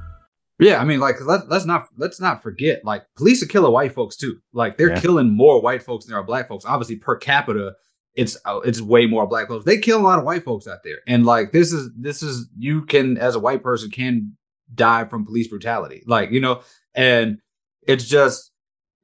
Yeah, 0.61 0.79
I 0.79 0.85
mean, 0.85 0.99
like 0.99 1.19
let, 1.25 1.49
let's 1.49 1.65
not 1.65 1.87
let's 1.97 2.21
not 2.21 2.41
forget, 2.43 2.85
like 2.85 3.03
police 3.17 3.41
are 3.43 3.47
killing 3.47 3.73
white 3.73 3.93
folks 3.93 4.15
too. 4.15 4.37
Like 4.53 4.77
they're 4.77 4.91
Yeah. 4.91 4.99
killing 5.01 5.29
more 5.35 5.59
white 5.61 5.83
folks 5.83 6.05
than 6.05 6.11
there 6.13 6.19
are 6.21 6.23
black 6.25 6.47
folks. 6.47 6.65
Obviously, 6.65 6.97
per 6.97 7.15
capita, 7.17 7.73
it's 8.15 8.37
uh, 8.45 8.59
it's 8.63 8.79
way 8.79 9.07
more 9.07 9.25
black 9.27 9.47
folks. 9.47 9.65
They 9.65 9.79
kill 9.79 9.99
a 9.99 10.03
lot 10.03 10.19
of 10.19 10.25
white 10.25 10.43
folks 10.43 10.67
out 10.67 10.83
there, 10.83 10.99
and 11.07 11.25
like 11.25 11.51
this 11.51 11.73
is 11.73 11.89
this 11.97 12.21
is 12.21 12.47
you 12.57 12.85
can 12.85 13.17
as 13.17 13.35
a 13.35 13.39
white 13.39 13.63
person 13.63 13.89
can 13.89 14.37
die 14.73 15.03
from 15.05 15.25
police 15.25 15.47
brutality, 15.47 16.03
like 16.05 16.31
you 16.31 16.39
know, 16.39 16.61
and 16.93 17.39
it's 17.87 18.07
just 18.07 18.51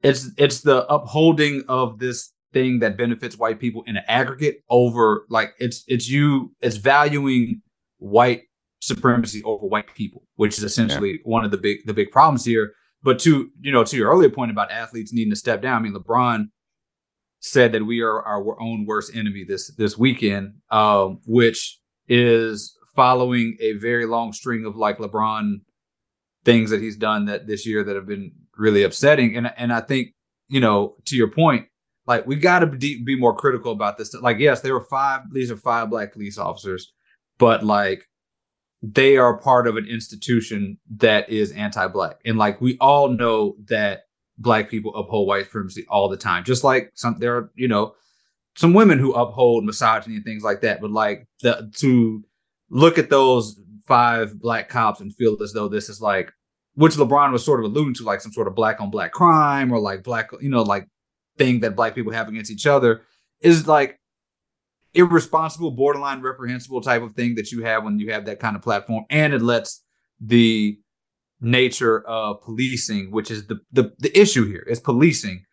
it's 0.02 0.30
it's 0.38 0.60
the 0.60 0.86
upholding 0.86 1.64
of 1.68 1.98
this 1.98 2.32
thing 2.52 2.78
that 2.78 2.96
benefits 2.96 3.36
white 3.36 3.58
people 3.58 3.82
in 3.86 3.96
an 3.96 4.04
aggregate 4.08 4.62
over 4.70 5.26
like 5.28 5.52
it's 5.58 5.84
it's 5.88 6.08
you 6.08 6.54
it's 6.60 6.76
valuing 6.76 7.60
white 7.98 8.42
supremacy 8.80 9.42
over 9.44 9.66
white 9.66 9.94
people, 9.94 10.22
which 10.36 10.58
is 10.58 10.64
essentially 10.64 11.20
one 11.24 11.44
of 11.44 11.50
the 11.50 11.58
big 11.58 11.78
the 11.86 11.94
big 11.94 12.10
problems 12.10 12.44
here. 12.44 12.72
But 13.02 13.18
to 13.20 13.50
you 13.60 13.72
know 13.72 13.84
to 13.84 13.96
your 13.96 14.10
earlier 14.10 14.30
point 14.30 14.50
about 14.50 14.70
athletes 14.70 15.12
needing 15.12 15.30
to 15.30 15.36
step 15.36 15.62
down, 15.62 15.76
I 15.76 15.80
mean 15.80 15.94
LeBron 15.94 16.46
said 17.40 17.72
that 17.72 17.84
we 17.84 18.00
are 18.00 18.22
our 18.22 18.60
own 18.60 18.84
worst 18.86 19.14
enemy 19.14 19.44
this 19.44 19.74
this 19.76 19.96
weekend, 19.96 20.54
um, 20.70 21.20
which 21.26 21.78
is 22.08 22.76
following 22.96 23.56
a 23.60 23.74
very 23.74 24.06
long 24.06 24.32
string 24.32 24.64
of 24.64 24.76
like 24.76 24.98
LeBron 24.98 25.60
things 26.44 26.70
that 26.70 26.80
he's 26.80 26.96
done 26.96 27.26
that 27.26 27.46
this 27.46 27.66
year 27.66 27.84
that 27.84 27.94
have 27.94 28.06
been 28.06 28.32
really 28.56 28.82
upsetting. 28.82 29.36
And 29.36 29.52
and 29.56 29.72
I 29.72 29.80
think 29.80 30.08
you 30.48 30.60
know 30.60 30.96
to 31.06 31.16
your 31.16 31.30
point, 31.30 31.66
like 32.06 32.26
we 32.26 32.36
got 32.36 32.60
to 32.60 32.66
be, 32.66 33.02
be 33.02 33.16
more 33.16 33.36
critical 33.36 33.72
about 33.72 33.98
this. 33.98 34.14
Like 34.14 34.38
yes, 34.38 34.60
there 34.60 34.74
were 34.74 34.84
five; 34.84 35.22
these 35.32 35.50
are 35.50 35.56
five 35.56 35.90
black 35.90 36.12
police 36.12 36.38
officers, 36.38 36.92
but 37.38 37.64
like 37.64 38.04
they 38.82 39.16
are 39.16 39.38
part 39.38 39.66
of 39.66 39.76
an 39.76 39.86
institution 39.86 40.78
that 40.96 41.28
is 41.28 41.52
anti-black. 41.52 42.20
And 42.24 42.38
like 42.38 42.60
we 42.60 42.76
all 42.80 43.08
know 43.08 43.56
that 43.68 44.02
black 44.38 44.70
people 44.70 44.94
uphold 44.94 45.26
white 45.26 45.44
supremacy 45.44 45.84
all 45.88 46.08
the 46.08 46.16
time. 46.16 46.44
Just 46.44 46.64
like 46.64 46.92
some 46.94 47.18
there 47.18 47.36
are 47.36 47.50
you 47.54 47.68
know 47.68 47.94
some 48.56 48.74
women 48.74 48.98
who 48.98 49.12
uphold 49.12 49.64
misogyny 49.64 50.16
and 50.16 50.24
things 50.24 50.42
like 50.42 50.60
that. 50.62 50.80
But 50.80 50.90
like 50.90 51.26
the 51.42 51.70
to 51.76 52.24
look 52.70 52.98
at 52.98 53.10
those 53.10 53.60
five 53.86 54.38
black 54.38 54.68
cops 54.68 55.00
and 55.00 55.14
feel 55.14 55.36
as 55.42 55.52
though 55.52 55.68
this 55.68 55.88
is 55.88 56.00
like 56.00 56.32
which 56.74 56.94
lebron 56.94 57.32
was 57.32 57.44
sort 57.44 57.58
of 57.58 57.66
alluding 57.66 57.94
to 57.94 58.04
like 58.04 58.20
some 58.20 58.30
sort 58.30 58.46
of 58.46 58.54
black 58.54 58.80
on 58.80 58.90
black 58.90 59.12
crime 59.12 59.72
or 59.72 59.80
like 59.80 60.02
black 60.02 60.30
you 60.40 60.50
know 60.50 60.62
like 60.62 60.86
thing 61.38 61.60
that 61.60 61.74
black 61.74 61.94
people 61.94 62.12
have 62.12 62.28
against 62.28 62.50
each 62.50 62.66
other 62.66 63.00
is 63.40 63.66
like 63.66 63.97
irresponsible, 64.94 65.70
borderline 65.72 66.20
reprehensible 66.22 66.80
type 66.80 67.02
of 67.02 67.12
thing 67.12 67.34
that 67.36 67.52
you 67.52 67.62
have 67.62 67.84
when 67.84 67.98
you 67.98 68.12
have 68.12 68.24
that 68.26 68.40
kind 68.40 68.56
of 68.56 68.62
platform, 68.62 69.04
and 69.10 69.32
it 69.32 69.42
lets 69.42 69.82
the 70.20 70.78
nature 71.40 72.00
of 72.06 72.40
policing, 72.42 73.10
which 73.10 73.30
is 73.30 73.46
the 73.46 73.60
the, 73.72 73.92
the 73.98 74.18
issue 74.18 74.46
here, 74.46 74.64
is 74.68 74.80
policing 74.80 75.44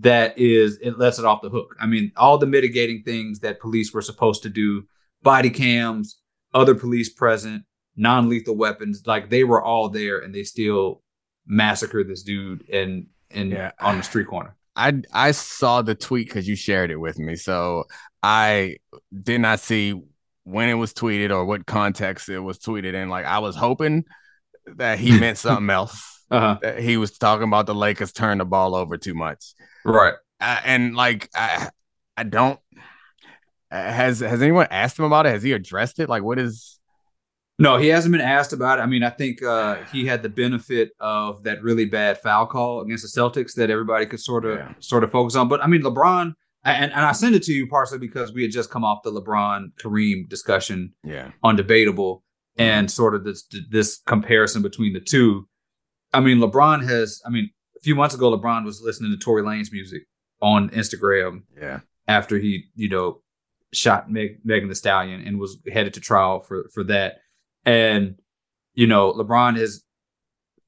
that 0.00 0.36
is 0.38 0.78
it 0.82 0.98
lets 0.98 1.18
it 1.18 1.24
off 1.24 1.42
the 1.42 1.50
hook. 1.50 1.76
I 1.80 1.86
mean, 1.86 2.12
all 2.16 2.38
the 2.38 2.46
mitigating 2.46 3.02
things 3.04 3.40
that 3.40 3.60
police 3.60 3.92
were 3.92 4.02
supposed 4.02 4.42
to 4.42 4.48
do, 4.48 4.84
body 5.22 5.50
cams, 5.50 6.18
other 6.52 6.74
police 6.74 7.12
present, 7.12 7.62
non-lethal 7.96 8.56
weapons, 8.56 9.02
like 9.06 9.30
they 9.30 9.44
were 9.44 9.62
all 9.62 9.88
there 9.88 10.18
and 10.18 10.34
they 10.34 10.42
still 10.42 11.02
massacre 11.46 12.02
this 12.02 12.22
dude 12.22 12.68
and 12.70 13.06
in 13.30 13.50
Yeah. 13.50 13.72
on 13.80 13.98
the 13.98 14.02
street 14.02 14.26
corner. 14.26 14.56
I 14.76 15.02
I 15.12 15.30
saw 15.32 15.82
the 15.82 15.94
tweet 15.94 16.26
because 16.28 16.48
you 16.48 16.56
shared 16.56 16.90
it 16.90 16.96
with 16.96 17.18
me, 17.18 17.36
so 17.36 17.84
I 18.22 18.76
did 19.22 19.40
not 19.40 19.60
see 19.60 20.00
when 20.44 20.68
it 20.68 20.74
was 20.74 20.92
tweeted 20.92 21.30
or 21.30 21.44
what 21.44 21.64
context 21.66 22.28
it 22.28 22.40
was 22.40 22.58
tweeted 22.58 22.94
in. 22.94 23.08
Like 23.08 23.24
I 23.26 23.38
was 23.38 23.56
hoping 23.56 24.04
that 24.76 24.98
he 24.98 25.18
meant 25.18 25.38
something 25.46 25.70
else. 25.70 26.22
Uh-huh. 26.30 26.58
That 26.62 26.78
he 26.80 26.96
was 26.96 27.16
talking 27.18 27.46
about 27.46 27.66
the 27.66 27.74
Lakers 27.74 28.12
turn 28.12 28.38
the 28.38 28.44
ball 28.44 28.74
over 28.74 28.96
too 28.96 29.14
much, 29.14 29.54
Right. 29.84 30.14
uh, 30.40 30.60
and 30.64 30.96
like 30.96 31.28
I 31.34 31.68
I 32.16 32.24
don't. 32.24 32.58
Has 33.70 34.20
has 34.20 34.40
anyone 34.42 34.68
asked 34.70 34.98
him 34.98 35.04
about 35.04 35.26
it? 35.26 35.30
Has 35.30 35.42
he 35.42 35.52
addressed 35.52 35.98
it? 35.98 36.08
Like, 36.08 36.22
what 36.22 36.38
is? 36.38 36.73
No, 37.58 37.76
he 37.76 37.86
hasn't 37.88 38.10
been 38.12 38.20
asked 38.20 38.52
about 38.52 38.78
it. 38.80 38.82
I 38.82 38.86
mean, 38.86 39.04
I 39.04 39.10
think 39.10 39.40
uh, 39.42 39.76
he 39.92 40.04
had 40.06 40.22
the 40.22 40.28
benefit 40.28 40.90
of 40.98 41.44
that 41.44 41.62
really 41.62 41.84
bad 41.84 42.18
foul 42.18 42.46
call 42.46 42.80
against 42.80 43.02
the 43.04 43.20
Celtics 43.20 43.54
that 43.54 43.70
everybody 43.70 44.06
could 44.06 44.20
sort 44.20 44.44
of 44.44 44.58
Yeah. 44.58 44.72
sort 44.80 45.04
of 45.04 45.12
focus 45.12 45.36
on. 45.36 45.48
But 45.48 45.62
I 45.62 45.68
mean, 45.68 45.82
LeBron, 45.82 46.32
and, 46.64 46.92
and 46.92 47.00
I 47.00 47.12
send 47.12 47.34
it 47.36 47.42
to 47.44 47.52
you 47.52 47.68
partially 47.68 47.98
because 47.98 48.32
we 48.32 48.42
had 48.42 48.50
just 48.50 48.70
come 48.70 48.84
off 48.84 49.02
the 49.04 49.12
LeBron 49.12 49.72
Kareem 49.80 50.28
discussion 50.28 50.94
Yeah, 51.04 51.30
undebatable 51.44 52.22
and 52.56 52.90
sort 52.90 53.14
of 53.14 53.24
this 53.24 53.46
this 53.70 54.00
comparison 54.06 54.62
between 54.62 54.92
the 54.92 55.00
two. 55.00 55.46
I 56.12 56.20
mean, 56.20 56.38
LeBron 56.38 56.82
has. 56.88 57.20
I 57.26 57.30
mean, 57.30 57.50
a 57.76 57.80
few 57.82 57.94
months 57.94 58.14
ago, 58.16 58.36
LeBron 58.36 58.64
was 58.64 58.80
listening 58.82 59.10
to 59.12 59.16
Tory 59.18 59.42
Lanez 59.42 59.70
music 59.70 60.02
on 60.40 60.70
Instagram 60.70 61.42
yeah, 61.60 61.80
after 62.08 62.38
he, 62.38 62.64
you 62.74 62.88
know, 62.88 63.20
shot 63.72 64.10
Meg, 64.10 64.38
Megan 64.44 64.68
Thee 64.68 64.74
Stallion 64.74 65.20
and 65.26 65.38
was 65.38 65.58
headed 65.72 65.94
to 65.94 66.00
trial 66.00 66.40
for 66.40 66.68
for 66.74 66.82
that. 66.84 67.18
And 67.64 68.16
you 68.74 68.86
know, 68.86 69.12
LeBron 69.12 69.56
has 69.56 69.82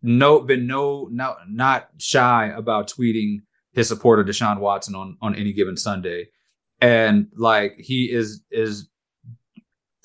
no 0.02 0.40
been 0.40 0.66
no 0.66 1.08
not 1.10 1.38
not 1.48 1.88
shy 1.98 2.52
about 2.54 2.90
tweeting 2.90 3.38
his 3.72 3.88
supporter 3.88 4.24
Deshaun 4.24 4.60
Watson 4.60 4.94
on 4.94 5.16
on 5.20 5.34
any 5.34 5.52
given 5.52 5.76
Sunday, 5.76 6.28
and 6.80 7.28
like 7.36 7.74
he 7.78 8.10
is 8.10 8.42
is 8.50 8.88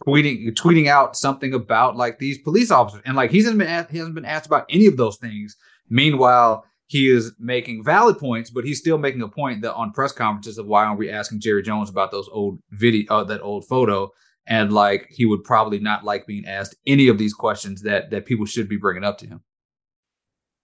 tweeting 0.06 0.52
tweeting 0.54 0.88
out 0.88 1.16
something 1.16 1.54
about 1.54 1.96
like 1.96 2.20
these 2.20 2.38
police 2.40 2.72
officers, 2.72 3.02
and 3.06 3.16
like 3.16 3.32
he 3.32 3.38
hasn't 3.38 3.58
been 3.58 3.68
asked, 3.68 3.92
he 3.92 3.98
hasn't 3.98 4.16
been 4.16 4.26
asked 4.26 4.48
about 4.48 4.66
any 4.70 4.88
of 4.88 4.98
those 4.98 5.18
things. 5.18 5.56
Meanwhile, 5.90 6.66
he 6.88 7.10
is 7.10 7.34
making 7.40 7.84
valid 7.84 8.18
points, 8.18 8.50
but 8.50 8.66
he's 8.66 8.80
still 8.80 8.98
making 8.98 9.22
a 9.22 9.28
point 9.28 9.62
that 9.62 9.74
on 9.76 9.92
press 9.92 10.12
conferences 10.12 10.58
of 10.58 10.66
why 10.66 10.86
aren't 10.86 11.00
we 11.00 11.10
asking 11.10 11.40
Jerry 11.40 11.62
Jones 11.62 11.90
about 11.90 12.12
those 12.12 12.28
old 12.32 12.60
video, 12.72 13.14
uh, 13.14 13.24
that 13.26 13.42
old 13.42 13.66
photo, 13.68 14.12
and 14.56 14.72
like 14.84 15.02
he 15.18 15.26
would 15.30 15.44
probably 15.44 15.80
not 15.80 16.04
like 16.04 16.28
being 16.28 16.46
asked 16.46 16.76
any 16.86 17.08
of 17.08 17.18
these 17.18 17.34
questions 17.34 17.82
that 17.84 18.10
that 18.12 18.26
people 18.30 18.46
should 18.46 18.68
be 18.74 18.78
bringing 18.86 19.04
up 19.10 19.18
to 19.20 19.26
him. 19.28 19.40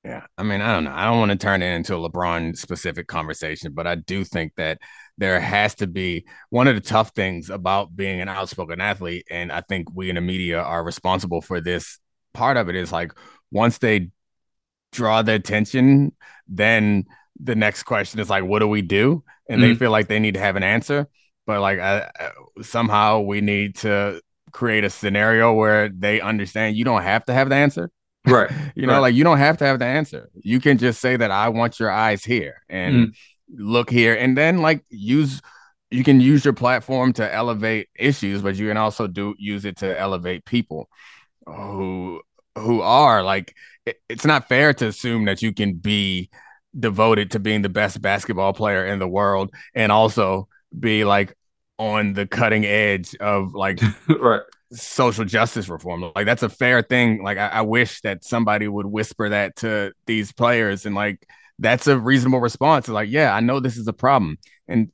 yeah. 0.03 0.23
I 0.37 0.43
mean, 0.43 0.61
I 0.61 0.69
don't 0.73 0.83
know. 0.85 0.93
I 0.93 1.03
don't 1.05 1.19
want 1.19 1.31
to 1.31 1.37
turn 1.37 1.61
it 1.61 1.73
into 1.75 1.95
a 1.95 2.09
LeBron 2.09 2.55
specific 2.57 3.07
conversation, 3.07 3.73
but 3.73 3.87
I 3.87 3.95
do 3.95 4.23
think 4.23 4.53
that 4.55 4.79
there 5.17 5.39
has 5.39 5.75
to 5.75 5.87
be 5.87 6.25
one 6.49 6.67
of 6.67 6.75
the 6.75 6.81
tough 6.81 7.11
things 7.15 7.49
about 7.49 7.95
being 7.95 8.21
an 8.21 8.29
outspoken 8.29 8.79
athlete, 8.79 9.25
and 9.29 9.51
I 9.51 9.61
think 9.61 9.87
we 9.93 10.09
in 10.09 10.15
the 10.15 10.21
media 10.21 10.59
are 10.61 10.83
responsible 10.83 11.41
for 11.41 11.59
this. 11.59 11.99
Part 12.33 12.57
of 12.57 12.69
it 12.69 12.75
is 12.75 12.91
like 12.91 13.11
once 13.51 13.79
they 13.79 14.09
draw 14.91 15.21
the 15.23 15.33
attention, 15.33 16.13
then 16.47 17.05
the 17.39 17.55
next 17.55 17.83
question 17.83 18.19
is 18.19 18.29
like, 18.29 18.43
what 18.43 18.59
do 18.59 18.67
we 18.67 18.81
do? 18.81 19.23
And 19.49 19.61
they 19.61 19.71
Mhm. 19.71 19.79
feel 19.79 19.91
like 19.91 20.07
they 20.07 20.19
need 20.19 20.35
to 20.35 20.39
have 20.47 20.55
an 20.55 20.63
answer, 20.63 21.07
but 21.47 21.61
like 21.61 21.79
I, 21.79 22.11
I- 22.19 22.31
somehow 22.61 23.21
we 23.21 23.41
need 23.41 23.77
to 23.77 24.21
create 24.51 24.83
a 24.83 24.89
scenario 24.91 25.53
where 25.53 25.89
they 25.89 26.21
understand 26.21 26.77
you 26.77 26.85
don't 26.85 27.03
have 27.03 27.25
to 27.25 27.33
have 27.33 27.49
the 27.49 27.55
answer. 27.55 27.89
Right. 28.27 28.51
You 28.75 28.85
know, 28.87 28.93
Right. 28.93 28.99
like 28.99 29.15
you 29.15 29.23
don't 29.23 29.39
have 29.39 29.57
to 29.59 29.65
have 29.65 29.79
the 29.79 29.85
answer. 29.85 30.29
You 30.35 30.59
can 30.59 30.77
just 30.77 31.01
say 31.01 31.17
that 31.17 31.31
I 31.31 31.49
want 31.49 31.79
your 31.79 31.91
eyes 31.91 32.23
here 32.23 32.61
and 32.69 33.07
mm. 33.07 33.15
look 33.57 33.89
here, 33.89 34.15
and 34.15 34.37
then 34.37 34.59
like 34.59 34.83
use. 34.89 35.41
You 35.89 36.03
can 36.03 36.19
use 36.19 36.43
your 36.43 36.53
platform 36.53 37.13
to 37.13 37.33
elevate 37.33 37.87
issues, 37.97 38.41
but 38.41 38.57
you 38.57 38.67
can 38.67 38.75
also 38.77 39.07
do 39.07 39.35
use 39.39 39.63
it 39.63 39.77
to 39.77 39.97
elevate 39.97 40.45
people 40.45 40.89
who 41.45 42.21
who 42.57 42.81
are 42.81 43.23
like. 43.23 43.55
It, 43.85 43.97
it's 44.09 44.25
not 44.25 44.49
fair 44.49 44.73
to 44.73 44.87
assume 44.87 45.25
that 45.25 45.41
you 45.41 45.53
can 45.53 45.75
be 45.75 46.29
devoted 46.77 47.31
to 47.31 47.39
being 47.39 47.61
the 47.61 47.69
best 47.69 48.01
basketball 48.01 48.53
player 48.53 48.85
in 48.85 48.99
the 48.99 49.07
world 49.07 49.49
and 49.73 49.91
also 49.91 50.47
be 50.77 51.05
like 51.05 51.35
on 51.79 52.13
the 52.13 52.25
cutting 52.25 52.65
edge 52.65 53.15
of 53.15 53.53
like 53.53 53.79
right. 54.19 54.41
social 54.71 55.25
justice 55.25 55.69
reform. 55.69 56.11
Like 56.15 56.25
that's 56.25 56.43
a 56.43 56.49
fair 56.49 56.81
thing. 56.81 57.23
Like 57.23 57.37
I, 57.37 57.47
I 57.47 57.61
wish 57.61 58.01
that 58.01 58.23
somebody 58.23 58.67
would 58.67 58.85
whisper 58.85 59.29
that 59.29 59.55
to 59.57 59.93
these 60.05 60.31
players, 60.31 60.85
and 60.85 60.95
like 60.95 61.27
that's 61.59 61.87
a 61.87 61.97
reasonable 61.97 62.39
response. 62.39 62.87
Like, 62.87 63.09
yeah, 63.09 63.33
I 63.33 63.39
know 63.39 63.59
this 63.59 63.77
is 63.77 63.87
a 63.87 63.93
problem, 63.93 64.37
and 64.67 64.91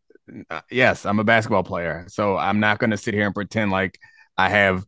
uh, 0.50 0.62
yes, 0.70 1.06
I'm 1.06 1.20
a 1.20 1.24
basketball 1.24 1.64
player, 1.64 2.06
so 2.08 2.38
I'm 2.38 2.60
not 2.60 2.80
going 2.80 2.92
to 2.92 2.98
sit 2.98 3.14
here 3.14 3.26
and 3.26 3.36
pretend 3.36 3.72
like 3.72 4.00
I 4.38 4.50
have 4.50 4.86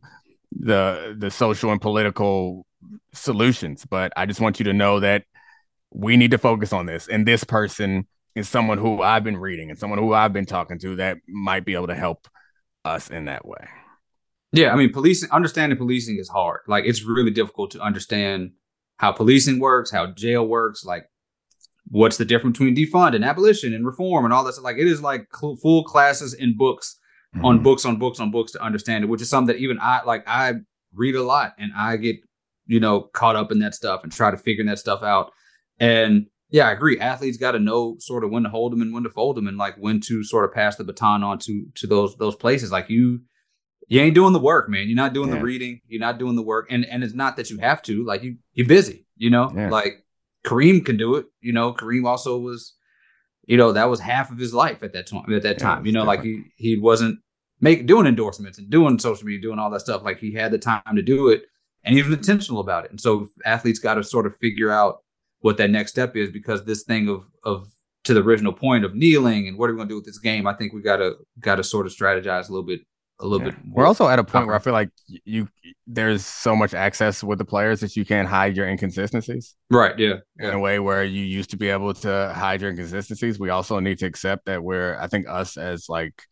the 0.52 1.14
the 1.18 1.30
social 1.30 1.72
and 1.72 1.80
political 1.80 2.66
solutions. 3.12 3.84
But 3.88 4.12
I 4.16 4.26
just 4.26 4.40
want 4.40 4.58
you 4.58 4.64
to 4.64 4.72
know 4.72 5.00
that 5.00 5.24
we 5.92 6.16
need 6.16 6.32
to 6.32 6.38
focus 6.38 6.72
on 6.72 6.86
this, 6.86 7.08
and 7.08 7.26
this 7.26 7.44
person 7.44 8.06
is 8.36 8.48
someone 8.48 8.76
who 8.76 9.00
I've 9.02 9.24
been 9.24 9.38
reading 9.38 9.70
and 9.70 9.78
someone 9.78 9.98
who 9.98 10.12
I've 10.12 10.34
been 10.34 10.44
talking 10.44 10.78
to 10.80 10.96
that 10.96 11.16
might 11.26 11.64
be 11.64 11.74
able 11.74 11.86
to 11.86 11.94
help 11.94 12.28
us 12.84 13.08
in 13.08 13.24
that 13.24 13.46
way. 13.46 13.66
Yeah, 14.52 14.72
I 14.72 14.76
mean, 14.76 14.92
policing, 14.92 15.30
understanding 15.32 15.76
policing 15.76 16.18
is 16.18 16.28
hard. 16.28 16.60
Like, 16.68 16.84
it's 16.84 17.02
really 17.02 17.30
difficult 17.30 17.72
to 17.72 17.80
understand 17.80 18.52
how 18.98 19.10
policing 19.12 19.58
works, 19.58 19.90
how 19.90 20.12
jail 20.12 20.46
works, 20.46 20.84
like 20.84 21.06
what's 21.88 22.18
the 22.18 22.24
difference 22.24 22.58
between 22.58 22.76
defund 22.76 23.14
and 23.14 23.24
abolition 23.24 23.72
and 23.72 23.86
reform 23.86 24.24
and 24.24 24.34
all 24.34 24.44
that 24.44 24.52
stuff. 24.52 24.64
Like, 24.64 24.76
it 24.76 24.86
is 24.86 25.02
like 25.02 25.26
cl- 25.34 25.56
full 25.56 25.82
classes 25.84 26.34
in 26.34 26.56
books 26.56 26.98
on 27.42 27.56
mm-hmm. 27.56 27.64
books 27.64 27.84
on 27.86 27.98
books 27.98 28.20
on 28.20 28.30
books 28.30 28.52
to 28.52 28.62
understand 28.62 29.02
it, 29.02 29.08
which 29.08 29.22
is 29.22 29.30
something 29.30 29.54
that 29.54 29.62
even 29.62 29.78
I 29.80 30.02
like. 30.04 30.24
I 30.26 30.54
read 30.94 31.14
a 31.14 31.22
lot 31.22 31.54
and 31.58 31.72
I 31.76 31.96
get 31.96 32.16
you 32.66 32.80
know 32.80 33.02
caught 33.02 33.36
up 33.36 33.50
in 33.50 33.60
that 33.60 33.74
stuff 33.74 34.02
and 34.02 34.12
try 34.12 34.30
to 34.30 34.36
figure 34.36 34.64
that 34.66 34.78
stuff 34.78 35.02
out. 35.02 35.32
And 35.78 36.26
yeah, 36.50 36.68
I 36.68 36.72
agree. 36.72 36.98
Athletes 37.00 37.38
got 37.38 37.52
to 37.52 37.58
know 37.58 37.96
sort 37.98 38.24
of 38.24 38.30
when 38.30 38.44
to 38.44 38.48
hold 38.48 38.72
them 38.72 38.82
and 38.82 38.92
when 38.94 39.02
to 39.02 39.10
fold 39.10 39.36
them, 39.36 39.48
and 39.48 39.56
like 39.58 39.76
when 39.76 40.00
to 40.02 40.22
sort 40.22 40.44
of 40.44 40.52
pass 40.54 40.76
the 40.76 40.84
baton 40.84 41.22
on 41.22 41.38
to 41.40 41.66
to 41.76 41.86
those 41.86 42.16
those 42.16 42.36
places. 42.36 42.70
Like 42.70 42.88
you, 42.88 43.20
you 43.88 44.00
ain't 44.00 44.14
doing 44.14 44.32
the 44.32 44.38
work, 44.38 44.68
man. 44.68 44.86
You're 44.88 44.96
not 44.96 45.12
doing 45.12 45.30
the 45.30 45.40
reading. 45.40 45.80
You're 45.88 46.00
not 46.00 46.18
doing 46.18 46.36
the 46.36 46.42
work, 46.42 46.66
and 46.70 46.84
and 46.86 47.02
it's 47.02 47.14
not 47.14 47.36
that 47.36 47.50
you 47.50 47.58
have 47.58 47.82
to. 47.82 48.04
Like 48.04 48.22
you, 48.22 48.36
you're 48.52 48.66
busy. 48.66 49.06
You 49.16 49.30
know, 49.30 49.52
Yeah. 49.54 49.70
like 49.70 50.04
Kareem 50.44 50.84
can 50.84 50.96
do 50.96 51.16
it. 51.16 51.26
You 51.40 51.52
know, 51.52 51.72
Kareem 51.72 52.06
also 52.06 52.38
was, 52.38 52.74
you 53.46 53.56
know, 53.56 53.72
that 53.72 53.88
was 53.90 53.98
half 54.00 54.30
of 54.30 54.38
his 54.38 54.54
life 54.54 54.82
at 54.82 54.92
that 54.92 55.06
time. 55.08 55.24
At 55.32 55.42
that 55.42 55.58
Yeah, 55.58 55.64
time, 55.66 55.86
you 55.86 55.92
know, 55.92 56.02
it's 56.02 56.06
like 56.08 56.22
he 56.22 56.42
he 56.56 56.78
wasn't 56.78 57.18
make 57.60 57.86
doing 57.86 58.06
endorsements 58.06 58.58
and 58.58 58.70
doing 58.70 58.98
social 58.98 59.24
media, 59.26 59.40
doing 59.40 59.58
all 59.58 59.70
that 59.70 59.80
stuff. 59.80 60.02
Like 60.04 60.18
he 60.18 60.32
had 60.32 60.52
the 60.52 60.58
time 60.58 60.82
to 60.94 61.02
do 61.02 61.28
it, 61.28 61.42
and 61.82 61.94
he 61.96 62.02
was 62.02 62.12
intentional 62.12 62.60
about 62.60 62.84
it. 62.84 62.90
And 62.90 63.00
so 63.00 63.26
athletes 63.44 63.78
got 63.80 63.94
to 63.94 64.04
sort 64.04 64.26
of 64.26 64.36
figure 64.40 64.70
out 64.70 65.02
what 65.46 65.58
that 65.58 65.70
next 65.70 65.92
step 65.92 66.16
is 66.16 66.32
because 66.32 66.64
this 66.64 66.82
thing 66.82 67.08
of 67.08 67.24
of 67.44 67.68
to 68.02 68.12
the 68.14 68.20
original 68.20 68.52
point 68.52 68.84
of 68.84 68.96
kneeling 68.96 69.46
and 69.46 69.56
what 69.56 69.70
are 69.70 69.74
we 69.74 69.76
going 69.76 69.88
to 69.88 69.92
do 69.92 69.96
with 69.96 70.04
this 70.04 70.18
game? 70.18 70.44
I 70.44 70.54
think 70.54 70.72
we 70.72 70.82
got 70.82 70.96
to 70.96 71.14
got 71.38 71.56
to 71.56 71.62
sort 71.64 71.86
of 71.86 71.92
strategize 71.92 72.48
a 72.48 72.52
little 72.52 72.66
bit 72.66 72.80
a 73.20 73.26
little 73.26 73.46
Yeah. 73.46 73.52
bit. 73.54 73.60
We're 73.70 73.86
also 73.86 74.08
at 74.08 74.18
a 74.18 74.24
point 74.24 74.34
uh-huh. 74.42 74.46
where 74.46 74.56
I 74.56 74.58
feel 74.58 74.72
like 74.72 74.90
you 75.06 75.48
there's 75.86 76.26
so 76.26 76.56
much 76.56 76.74
access 76.74 77.22
with 77.22 77.38
the 77.38 77.44
players 77.44 77.78
that 77.78 77.94
you 77.94 78.04
can't 78.04 78.26
hide 78.26 78.56
your 78.56 78.66
inconsistencies 78.66 79.54
right. 79.70 79.96
Yeah. 79.96 80.16
in 80.40 80.50
a 80.50 80.58
way 80.58 80.80
where 80.80 81.04
you 81.04 81.22
used 81.22 81.50
to 81.50 81.56
be 81.56 81.68
able 81.68 81.94
to 81.94 82.32
hide 82.34 82.60
your 82.60 82.70
inconsistencies. 82.70 83.38
We 83.38 83.50
also 83.50 83.78
need 83.78 84.00
to 84.00 84.06
accept 84.06 84.46
that 84.46 84.64
we're 84.64 84.98
I 84.98 85.06
think 85.06 85.28
us 85.28 85.56
as 85.56 85.88
like 85.88 86.24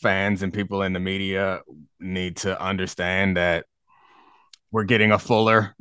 fans 0.00 0.42
and 0.42 0.54
people 0.54 0.80
in 0.84 0.94
the 0.94 1.00
media 1.00 1.60
need 2.00 2.38
to 2.38 2.58
understand 2.58 3.36
that 3.36 3.66
we're 4.70 4.84
getting 4.84 5.12
a 5.12 5.18
fuller 5.18 5.74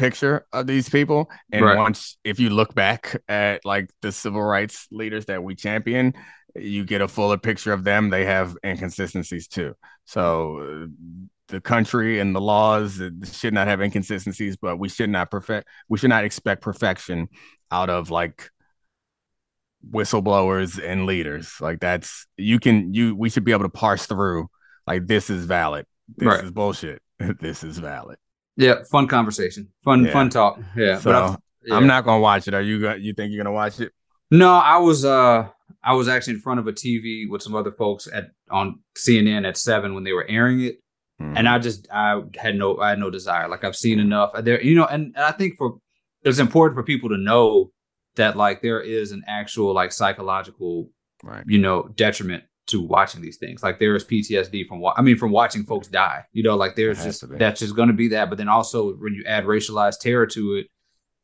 picture 0.00 0.46
of 0.52 0.66
these 0.66 0.88
people. 0.88 1.30
And 1.52 1.64
Right. 1.64 1.76
once 1.76 2.16
if 2.24 2.40
you 2.40 2.50
look 2.50 2.74
back 2.74 3.20
at 3.28 3.64
like 3.64 3.90
the 4.02 4.12
civil 4.12 4.42
rights 4.42 4.86
leaders 4.90 5.26
that 5.26 5.42
we 5.42 5.54
champion 5.54 6.14
you 6.56 6.84
get 6.84 7.00
a 7.00 7.06
fuller 7.06 7.38
picture 7.38 7.72
of 7.72 7.84
them. 7.84 8.10
They 8.10 8.24
have 8.24 8.56
inconsistencies 8.64 9.46
too. 9.46 9.76
So 10.04 10.88
the 11.46 11.60
country 11.60 12.18
and 12.20 12.34
the 12.34 12.40
laws 12.40 13.00
should 13.32 13.54
not 13.54 13.68
have 13.68 13.80
inconsistencies 13.80 14.56
but 14.56 14.78
we 14.78 14.88
should 14.88 15.10
not 15.10 15.30
perfect 15.30 15.68
we 15.88 15.98
should 15.98 16.10
not 16.10 16.24
expect 16.24 16.62
perfection 16.62 17.28
out 17.72 17.90
of 17.90 18.10
like 18.10 18.50
whistleblowers 19.88 20.82
and 20.82 21.06
leaders. 21.06 21.54
Like 21.60 21.80
that's 21.80 22.26
you 22.36 22.58
can 22.58 22.94
you 22.94 23.14
we 23.14 23.30
should 23.30 23.44
be 23.44 23.52
able 23.52 23.64
to 23.64 23.68
parse 23.70 24.06
through 24.06 24.48
like 24.86 25.06
this 25.06 25.30
is 25.30 25.44
valid. 25.44 25.86
This 26.16 26.26
Right. 26.28 26.44
is 26.44 26.50
bullshit. 26.50 27.02
This 27.40 27.62
is 27.64 27.78
valid 27.78 28.16
Yeah. 28.60 28.82
Fun 28.90 29.06
conversation. 29.08 29.68
Fun 29.84 30.04
Yeah. 30.04 30.12
fun 30.12 30.28
talk. 30.30 30.60
Yeah. 30.76 30.98
so 30.98 31.10
I've- 31.12 31.36
yeah. 31.66 31.74
i'm 31.76 31.86
not 31.86 32.04
gonna 32.06 32.22
watch 32.22 32.48
it 32.48 32.54
are 32.54 32.62
you 32.62 32.76
you 33.06 33.12
think 33.12 33.32
you're 33.32 33.44
gonna 33.44 33.54
watch 33.54 33.80
it 33.80 33.92
No, 34.30 34.50
I 34.74 34.78
was 34.78 35.04
uh 35.04 35.48
I 35.90 35.92
was 35.94 36.08
actually 36.08 36.34
in 36.34 36.40
front 36.40 36.58
of 36.60 36.66
a 36.66 36.72
TV 36.72 37.28
with 37.30 37.42
some 37.42 37.54
other 37.60 37.72
folks 37.72 38.08
at 38.18 38.24
on 38.50 38.66
CNN 38.96 39.46
at 39.48 39.56
seven 39.56 39.94
when 39.94 40.04
they 40.04 40.12
were 40.18 40.26
airing 40.36 40.60
it, 40.68 40.76
Hmm. 41.18 41.34
and 41.36 41.46
I 41.48 41.58
just 41.58 41.80
I 41.92 42.22
had 42.44 42.54
no 42.56 42.78
I 42.84 42.90
had 42.90 42.98
no 42.98 43.10
desire. 43.10 43.46
Like 43.48 43.62
I've 43.64 43.76
seen 43.84 43.98
enough 44.00 44.30
there, 44.48 44.60
you 44.68 44.74
know, 44.74 44.86
and, 44.94 45.02
and 45.16 45.24
I 45.30 45.32
think 45.32 45.58
for 45.58 45.68
it's 46.22 46.38
important 46.38 46.74
for 46.78 46.82
people 46.92 47.08
to 47.10 47.18
know 47.18 47.72
that 48.16 48.36
like 48.44 48.62
there 48.62 48.80
is 48.80 49.12
an 49.12 49.22
actual 49.40 49.74
like 49.80 49.92
psychological, 49.92 50.90
Right. 51.22 51.44
you 51.46 51.58
know, 51.58 51.76
detriment 52.04 52.44
to 52.70 52.80
watching 52.82 53.20
these 53.22 53.36
things. 53.36 53.62
Like 53.62 53.78
there 53.78 53.94
is 53.94 54.04
PTSD 54.04 54.66
from 54.66 54.80
wa- 54.80 54.94
I 54.96 55.02
mean 55.02 55.16
from 55.16 55.30
watching 55.30 55.64
folks 55.64 55.88
die. 55.88 56.24
You 56.32 56.42
know, 56.42 56.56
like 56.56 56.74
there's 56.76 57.02
just 57.04 57.24
that's 57.38 57.60
just 57.60 57.76
going 57.76 57.88
to 57.88 57.94
be 57.94 58.08
that. 58.08 58.28
But 58.28 58.38
then 58.38 58.48
also 58.48 58.92
when 58.94 59.14
you 59.14 59.22
add 59.26 59.44
racialized 59.44 60.00
terror 60.00 60.26
to 60.28 60.54
it, 60.54 60.66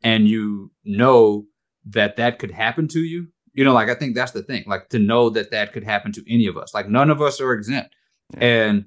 and 0.02 0.28
you 0.28 0.70
know 0.84 1.46
that 1.86 2.16
that 2.16 2.38
could 2.38 2.50
happen 2.50 2.88
to 2.88 2.98
you, 3.00 3.28
you 3.54 3.64
know, 3.64 3.72
like 3.72 3.88
I 3.88 3.94
think 3.94 4.14
that's 4.14 4.32
the 4.32 4.42
thing. 4.42 4.64
Like 4.66 4.88
to 4.90 4.98
know 4.98 5.30
that 5.30 5.50
that 5.52 5.72
could 5.72 5.84
happen 5.84 6.12
to 6.12 6.24
any 6.32 6.46
of 6.46 6.56
us. 6.56 6.74
Like 6.74 6.88
none 6.88 7.10
of 7.10 7.22
us 7.22 7.40
are 7.40 7.52
exempt. 7.52 7.94
And 8.36 8.86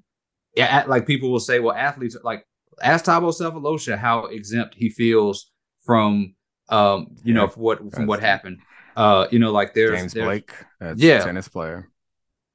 yeah, 0.56 0.84
like 0.88 1.08
people 1.08 1.32
will 1.32 1.40
say, 1.40 1.60
well, 1.60 1.76
athletes 1.76 2.18
like 2.24 2.46
ask 2.82 3.06
Thabo 3.06 3.32
Sefolosha 3.34 3.98
how 3.98 4.26
exempt 4.26 4.76
he 4.76 4.90
feels 4.90 5.52
from 5.86 6.36
um, 6.70 7.08
you 7.24 7.34
know, 7.34 7.44
Yeah, 7.44 7.48
from 7.50 7.64
what 7.64 7.78
from 7.80 7.90
that's- 7.90 8.08
what 8.08 8.20
happened. 8.20 8.58
Uh, 8.96 9.28
you 9.32 9.40
know, 9.40 9.52
like 9.52 9.74
there's 9.74 9.98
James 9.98 10.14
there's- 10.14 10.28
Blake, 10.28 10.52
Yeah. 10.98 11.22
a 11.22 11.24
tennis 11.24 11.48
player. 11.48 11.88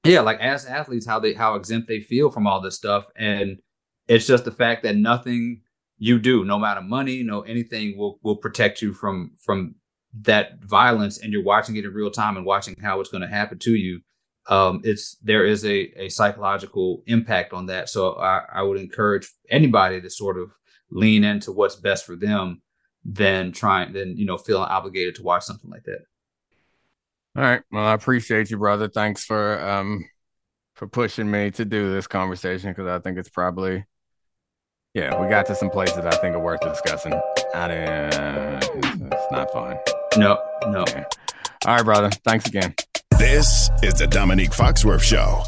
Yeah, 0.04 0.20
like 0.20 0.38
ask 0.40 0.68
athletes 0.68 1.06
how 1.06 1.18
they 1.18 1.32
how 1.34 1.54
exempt 1.54 1.88
they 1.88 2.00
feel 2.00 2.30
from 2.30 2.46
all 2.46 2.60
this 2.60 2.76
stuff, 2.76 3.04
and 3.16 3.58
it's 4.08 4.26
just 4.26 4.44
the 4.44 4.50
fact 4.50 4.82
that 4.82 4.96
nothing 4.96 5.62
you 5.98 6.18
do, 6.18 6.44
no 6.44 6.58
matter 6.58 6.82
money, 6.82 7.22
no 7.22 7.40
anything, 7.42 7.96
will 7.96 8.18
will 8.22 8.36
protect 8.36 8.82
you 8.82 8.92
from 8.92 9.32
from 9.42 9.74
that 10.22 10.62
violence, 10.64 11.18
and 11.18 11.32
you're 11.32 11.44
watching 11.44 11.76
it 11.76 11.84
in 11.84 11.92
real 11.92 12.10
time 12.10 12.36
and 12.36 12.46
watching 12.46 12.76
how 12.82 13.00
it's 13.00 13.10
going 13.10 13.22
to 13.22 13.28
happen 13.28 13.58
to 13.58 13.74
you. 13.74 14.00
Um, 14.48 14.82
it's 14.84 15.16
there 15.22 15.46
is 15.46 15.64
a 15.64 15.92
a 15.98 16.08
psychological 16.08 17.02
impact 17.06 17.52
on 17.52 17.66
that, 17.66 17.88
so 17.88 18.14
I, 18.14 18.42
I 18.52 18.62
would 18.62 18.78
encourage 18.78 19.32
anybody 19.50 20.00
to 20.00 20.10
sort 20.10 20.38
of 20.38 20.50
lean 20.90 21.24
into 21.24 21.50
what's 21.50 21.76
best 21.76 22.04
for 22.04 22.14
them, 22.14 22.60
than 23.04 23.52
trying 23.52 23.92
than 23.92 24.16
you 24.16 24.26
know 24.26 24.38
feeling 24.38 24.64
obligated 24.64 25.14
to 25.16 25.22
watch 25.22 25.44
something 25.44 25.70
like 25.70 25.84
that. 25.84 26.00
All 27.36 27.42
right. 27.42 27.62
Well, 27.70 27.84
I 27.84 27.94
appreciate 27.94 28.50
you, 28.50 28.58
brother. 28.58 28.88
Thanks 28.88 29.24
for 29.24 29.60
um 29.60 30.08
for 30.74 30.86
pushing 30.86 31.30
me 31.30 31.50
to 31.52 31.64
do 31.64 31.92
this 31.92 32.06
conversation 32.06 32.70
because 32.70 32.86
I 32.86 32.98
think 33.00 33.18
it's 33.18 33.28
probably 33.28 33.84
yeah, 34.94 35.20
we 35.20 35.28
got 35.28 35.46
to 35.46 35.56
some 35.56 35.70
places 35.70 35.98
I 35.98 36.14
think 36.16 36.36
are 36.36 36.40
worth 36.40 36.60
discussing. 36.60 37.20
I 37.52 37.68
didn't, 37.68 38.64
it's, 38.76 39.14
it's 39.14 39.32
not 39.32 39.52
fun. 39.52 39.76
No, 40.16 40.40
no. 40.68 40.84
Yeah. 40.88 41.04
All 41.66 41.76
right, 41.76 41.84
brother. 41.84 42.10
Thanks 42.24 42.46
again. 42.46 42.74
This 43.18 43.70
is 43.82 43.94
the 43.94 44.06
Domonique 44.06 44.54
Foxworth 44.54 45.02
Show. 45.02 45.42